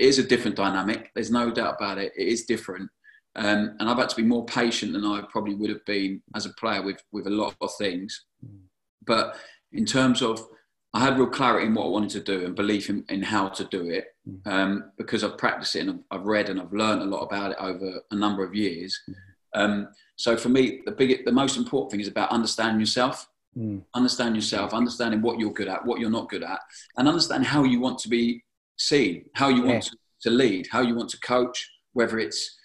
it 0.01 0.07
is 0.07 0.19
a 0.19 0.23
different 0.23 0.55
dynamic. 0.55 1.11
There's 1.13 1.31
no 1.31 1.51
doubt 1.51 1.75
about 1.77 1.97
it. 1.97 2.13
It 2.17 2.27
is 2.27 2.45
different. 2.45 2.89
Um, 3.35 3.75
and 3.79 3.89
I've 3.89 3.97
had 3.97 4.09
to 4.09 4.15
be 4.15 4.23
more 4.23 4.45
patient 4.45 4.93
than 4.93 5.05
I 5.05 5.21
probably 5.29 5.55
would 5.55 5.69
have 5.69 5.85
been 5.85 6.21
as 6.35 6.45
a 6.45 6.53
player 6.53 6.81
with, 6.81 7.01
with 7.11 7.27
a 7.27 7.29
lot 7.31 7.55
of 7.61 7.69
things. 7.77 8.25
Mm. 8.45 8.59
But 9.05 9.37
in 9.71 9.85
terms 9.85 10.21
of, 10.21 10.45
I 10.93 10.99
had 10.99 11.17
real 11.17 11.27
clarity 11.27 11.67
in 11.67 11.73
what 11.73 11.85
I 11.85 11.89
wanted 11.89 12.09
to 12.11 12.37
do 12.37 12.45
and 12.45 12.55
belief 12.55 12.89
in, 12.89 13.05
in 13.07 13.21
how 13.21 13.47
to 13.47 13.63
do 13.65 13.89
it 13.89 14.07
mm. 14.27 14.45
um, 14.51 14.91
because 14.97 15.23
I've 15.23 15.37
practiced 15.37 15.75
it 15.77 15.87
and 15.87 16.03
I've, 16.11 16.25
read 16.25 16.49
and 16.49 16.59
I've 16.59 16.73
learned 16.73 17.01
a 17.01 17.05
lot 17.05 17.21
about 17.21 17.51
it 17.51 17.57
over 17.59 18.01
a 18.11 18.15
number 18.15 18.43
of 18.43 18.53
years. 18.53 18.99
Mm. 19.09 19.13
Um, 19.53 19.89
so 20.15 20.37
for 20.37 20.49
me, 20.49 20.81
the 20.85 20.91
big, 20.91 21.25
the 21.25 21.31
most 21.31 21.57
important 21.57 21.91
thing 21.91 21.99
is 21.99 22.07
about 22.07 22.31
understanding 22.31 22.79
yourself. 22.79 23.27
Mm. 23.57 23.83
Understand 23.93 24.35
yourself, 24.35 24.73
understanding 24.73 25.21
what 25.21 25.37
you're 25.37 25.51
good 25.51 25.67
at, 25.67 25.85
what 25.85 25.99
you're 25.99 26.09
not 26.09 26.29
good 26.29 26.43
at, 26.43 26.59
and 26.97 27.07
understand 27.07 27.45
how 27.45 27.63
you 27.63 27.81
want 27.81 27.99
to 27.99 28.07
be 28.07 28.43
seen, 28.77 29.25
how 29.33 29.49
you 29.49 29.63
want 29.63 29.83
yeah. 29.83 29.89
to, 29.89 29.97
to 30.21 30.29
lead, 30.29 30.67
how 30.71 30.81
you 30.81 30.95
want 30.95 31.09
to 31.09 31.19
coach, 31.19 31.69
whether 31.91 32.17
it's 32.17 32.57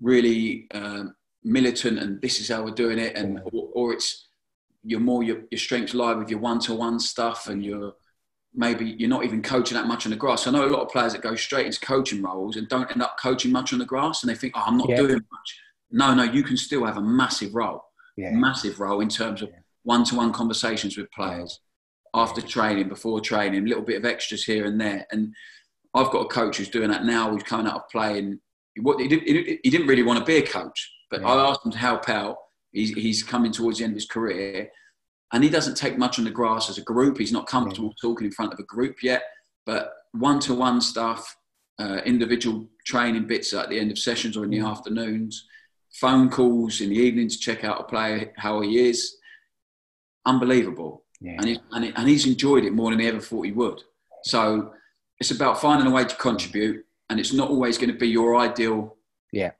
really 0.00 0.66
um, 0.74 1.14
militant 1.44 1.98
and 1.98 2.20
this 2.20 2.40
is 2.40 2.48
how 2.48 2.64
we're 2.64 2.72
doing 2.72 2.98
it, 2.98 3.16
and 3.16 3.40
or, 3.52 3.68
or 3.74 3.92
it's 3.92 4.26
you're 4.84 4.98
more 4.98 5.22
your, 5.22 5.42
your 5.52 5.58
strengths 5.58 5.94
lie 5.94 6.12
with 6.12 6.28
your 6.28 6.40
one-to-one 6.40 6.98
stuff, 6.98 7.48
and 7.48 7.64
you're 7.64 7.92
maybe 8.54 8.96
you're 8.98 9.08
not 9.08 9.24
even 9.24 9.42
coaching 9.42 9.76
that 9.76 9.86
much 9.86 10.06
on 10.06 10.10
the 10.10 10.16
grass. 10.16 10.46
I 10.46 10.50
know 10.50 10.66
a 10.66 10.66
lot 10.66 10.82
of 10.82 10.88
players 10.88 11.12
that 11.12 11.22
go 11.22 11.36
straight 11.36 11.66
into 11.66 11.80
coaching 11.80 12.20
roles 12.20 12.56
and 12.56 12.68
don't 12.68 12.90
end 12.90 13.00
up 13.00 13.16
coaching 13.16 13.52
much 13.52 13.72
on 13.72 13.78
the 13.78 13.84
grass, 13.84 14.22
and 14.22 14.30
they 14.30 14.34
think, 14.34 14.54
"Oh, 14.56 14.64
I'm 14.66 14.76
not 14.76 14.88
yeah. 14.88 14.96
doing 14.96 15.24
much." 15.30 15.58
No, 15.92 16.14
no, 16.14 16.24
you 16.24 16.42
can 16.42 16.56
still 16.56 16.84
have 16.84 16.96
a 16.96 17.02
massive 17.02 17.54
role, 17.54 17.84
yeah. 18.16 18.30
massive 18.30 18.80
role 18.80 19.00
in 19.00 19.08
terms 19.08 19.42
of 19.42 19.50
one-to-one 19.84 20.32
conversations 20.32 20.96
with 20.96 21.10
players 21.12 21.60
after 22.14 22.40
training, 22.40 22.88
before 22.88 23.20
training, 23.20 23.64
a 23.64 23.66
little 23.66 23.82
bit 23.82 23.96
of 23.96 24.04
extras 24.04 24.44
here 24.44 24.66
and 24.66 24.80
there, 24.80 25.06
and 25.10 25.34
I've 25.94 26.10
got 26.10 26.20
a 26.20 26.28
coach 26.28 26.56
who's 26.56 26.70
doing 26.70 26.90
that 26.90 27.04
now. 27.04 27.30
Who's 27.30 27.42
coming 27.42 27.66
out 27.66 27.76
of 27.76 27.88
playing 27.90 28.40
he, 28.74 29.08
did, 29.08 29.22
he 29.62 29.70
didn't 29.70 29.86
really 29.86 30.02
want 30.02 30.18
to 30.18 30.24
be 30.24 30.36
a 30.36 30.46
coach, 30.46 30.92
but 31.10 31.20
yeah. 31.20 31.28
I 31.28 31.50
asked 31.50 31.64
him 31.64 31.72
to 31.72 31.78
help 31.78 32.08
out. 32.08 32.36
He's, 32.72 32.90
he's 32.90 33.22
coming 33.22 33.52
towards 33.52 33.78
the 33.78 33.84
end 33.84 33.92
of 33.92 33.96
his 33.96 34.06
career, 34.06 34.70
and 35.32 35.44
he 35.44 35.50
doesn't 35.50 35.76
take 35.76 35.98
much 35.98 36.18
on 36.18 36.24
the 36.24 36.30
grass 36.30 36.70
as 36.70 36.78
a 36.78 36.82
group. 36.82 37.18
He's 37.18 37.32
not 37.32 37.46
comfortable 37.46 37.88
yeah. 37.88 38.08
talking 38.08 38.26
in 38.26 38.32
front 38.32 38.52
of 38.52 38.58
a 38.58 38.64
group 38.64 39.02
yet, 39.02 39.22
but 39.66 39.92
one-to-one 40.12 40.80
stuff, 40.80 41.36
uh, 41.78 42.00
individual 42.04 42.66
training 42.86 43.26
bits 43.26 43.52
at 43.52 43.68
the 43.68 43.78
end 43.78 43.90
of 43.90 43.98
sessions 43.98 44.36
or 44.36 44.44
in 44.44 44.50
the 44.50 44.58
mm. 44.58 44.70
afternoons, 44.70 45.46
phone 45.92 46.30
calls 46.30 46.80
in 46.80 46.90
the 46.90 46.96
evening 46.96 47.28
to 47.28 47.38
check 47.38 47.64
out 47.64 47.80
a 47.80 47.84
player 47.84 48.32
how 48.36 48.60
he 48.60 48.88
is. 48.88 49.16
Unbelievable, 50.24 51.04
yeah. 51.20 51.32
and, 51.38 51.48
he, 51.48 51.58
and, 51.72 51.84
he, 51.84 51.92
and 51.96 52.08
he's 52.08 52.26
enjoyed 52.26 52.64
it 52.64 52.72
more 52.72 52.90
than 52.90 53.00
he 53.00 53.08
ever 53.08 53.20
thought 53.20 53.42
he 53.42 53.52
would. 53.52 53.80
So 54.24 54.72
it's 55.18 55.32
about 55.32 55.60
finding 55.60 55.86
a 55.86 55.90
way 55.90 56.04
to 56.04 56.14
contribute 56.16 56.84
and 57.10 57.20
it's 57.20 57.32
not 57.32 57.50
always 57.50 57.76
going 57.76 57.92
to 57.92 57.98
be 57.98 58.08
your 58.08 58.36
ideal. 58.38 58.96
Yeah. 59.32 59.50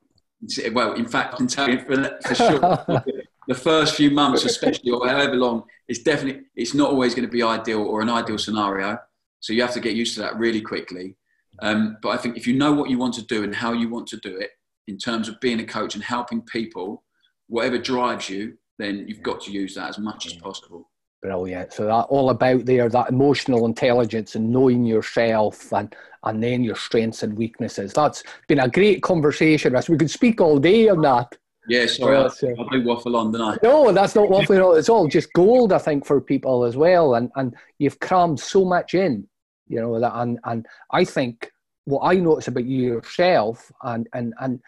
Well, 0.72 0.94
in 0.94 1.06
fact, 1.06 1.34
I 1.34 1.36
can 1.36 1.46
tell 1.46 1.68
you 1.68 1.78
for, 1.80 2.18
for 2.26 2.34
sure, 2.34 2.58
the 3.48 3.54
first 3.54 3.94
few 3.94 4.10
months, 4.10 4.44
especially 4.44 4.90
or 4.90 5.06
however 5.06 5.34
long, 5.34 5.64
it's 5.88 6.00
definitely 6.00 6.42
it's 6.56 6.74
not 6.74 6.90
always 6.90 7.14
going 7.14 7.26
to 7.26 7.30
be 7.30 7.42
ideal 7.42 7.82
or 7.82 8.00
an 8.00 8.08
ideal 8.08 8.38
scenario. 8.38 8.98
So 9.40 9.52
you 9.52 9.62
have 9.62 9.74
to 9.74 9.80
get 9.80 9.94
used 9.94 10.14
to 10.14 10.20
that 10.20 10.36
really 10.36 10.60
quickly. 10.60 11.16
Um, 11.60 11.98
but 12.02 12.10
I 12.10 12.16
think 12.16 12.36
if 12.36 12.46
you 12.46 12.54
know 12.54 12.72
what 12.72 12.90
you 12.90 12.98
want 12.98 13.14
to 13.14 13.22
do 13.22 13.44
and 13.44 13.54
how 13.54 13.72
you 13.72 13.88
want 13.88 14.06
to 14.08 14.16
do 14.16 14.36
it, 14.36 14.50
in 14.88 14.98
terms 14.98 15.28
of 15.28 15.40
being 15.40 15.60
a 15.60 15.64
coach 15.64 15.94
and 15.94 16.04
helping 16.04 16.42
people, 16.42 17.02
whatever 17.48 17.78
drives 17.78 18.28
you, 18.28 18.56
then 18.78 19.04
you've 19.06 19.22
got 19.22 19.40
to 19.42 19.52
use 19.52 19.74
that 19.74 19.90
as 19.90 19.98
much 19.98 20.26
as 20.26 20.34
possible. 20.34 20.88
Brilliant. 21.22 21.72
So 21.72 21.84
that 21.84 22.06
all 22.08 22.30
about 22.30 22.66
there, 22.66 22.88
that 22.88 23.10
emotional 23.10 23.66
intelligence 23.66 24.34
and 24.34 24.50
knowing 24.50 24.84
yourself 24.84 25.72
and 25.72 25.94
and 26.24 26.42
then 26.42 26.64
your 26.64 26.74
strengths 26.74 27.22
and 27.22 27.36
weaknesses. 27.36 27.92
That's 27.92 28.24
been 28.48 28.60
a 28.60 28.68
great 28.68 29.02
conversation, 29.02 29.72
Russ. 29.72 29.88
We 29.88 29.98
could 29.98 30.10
speak 30.10 30.40
all 30.40 30.58
day 30.58 30.88
on 30.88 31.00
that. 31.02 31.36
Yeah, 31.68 31.86
sorry, 31.86 32.16
well, 32.16 32.34
I, 32.42 32.62
I 32.62 32.76
do 32.76 32.84
waffle 32.84 33.16
on, 33.16 33.30
don't 33.30 33.40
I? 33.40 33.56
No, 33.62 33.92
that's 33.92 34.16
not 34.16 34.28
waffling 34.28 34.68
on. 34.68 34.76
It's 34.76 34.88
all 34.88 35.06
just 35.06 35.32
gold, 35.32 35.72
I 35.72 35.78
think, 35.78 36.04
for 36.04 36.20
people 36.20 36.64
as 36.64 36.76
well. 36.76 37.14
And 37.14 37.30
and 37.36 37.54
you've 37.78 38.00
crammed 38.00 38.40
so 38.40 38.64
much 38.64 38.94
in, 38.94 39.28
you 39.68 39.80
know, 39.80 40.00
that 40.00 40.12
and 40.16 40.40
and 40.42 40.66
I 40.90 41.04
think 41.04 41.51
what 41.84 42.02
I 42.04 42.14
notice 42.14 42.48
about 42.48 42.64
you 42.64 42.94
yourself 42.94 43.70
and 43.82 44.08
and 44.12 44.34
and 44.40 44.60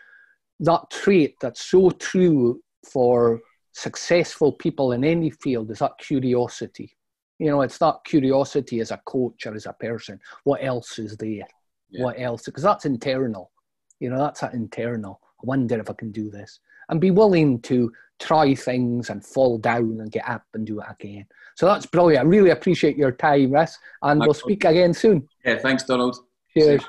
that 0.60 0.90
trait 0.90 1.36
that's 1.40 1.62
so 1.62 1.90
true 1.90 2.60
for 2.90 3.40
successful 3.72 4.52
people 4.52 4.92
in 4.92 5.04
any 5.04 5.30
field 5.30 5.70
is 5.70 5.80
that 5.80 5.98
curiosity. 5.98 6.96
You 7.38 7.48
know, 7.50 7.62
it's 7.62 7.78
that 7.78 7.96
curiosity 8.04 8.80
as 8.80 8.92
a 8.92 9.00
coach 9.04 9.46
or 9.46 9.54
as 9.54 9.66
a 9.66 9.72
person. 9.72 10.20
What 10.44 10.62
else 10.62 10.98
is 10.98 11.16
there? 11.16 11.46
Yeah. 11.90 12.04
What 12.04 12.18
else? 12.18 12.44
Because 12.44 12.62
that's 12.62 12.86
internal. 12.86 13.50
You 13.98 14.10
know, 14.10 14.18
that's 14.18 14.40
that 14.40 14.54
internal. 14.54 15.20
I 15.42 15.46
wonder 15.46 15.78
if 15.80 15.90
I 15.90 15.94
can 15.94 16.12
do 16.12 16.30
this. 16.30 16.60
And 16.88 17.00
be 17.00 17.10
willing 17.10 17.60
to 17.62 17.92
try 18.20 18.54
things 18.54 19.10
and 19.10 19.24
fall 19.24 19.58
down 19.58 19.98
and 20.00 20.12
get 20.12 20.28
up 20.28 20.44
and 20.54 20.66
do 20.66 20.80
it 20.80 20.86
again. 20.88 21.26
So 21.56 21.66
that's 21.66 21.86
brilliant. 21.86 22.24
I 22.24 22.28
really 22.28 22.50
appreciate 22.50 22.96
your 22.96 23.12
time, 23.12 23.50
Russ. 23.50 23.78
And 24.02 24.20
we'll 24.20 24.34
speak 24.34 24.64
again 24.64 24.94
soon. 24.94 25.28
Yeah, 25.44 25.58
thanks, 25.58 25.84
Donald. 25.84 26.18
Cheers. 26.56 26.84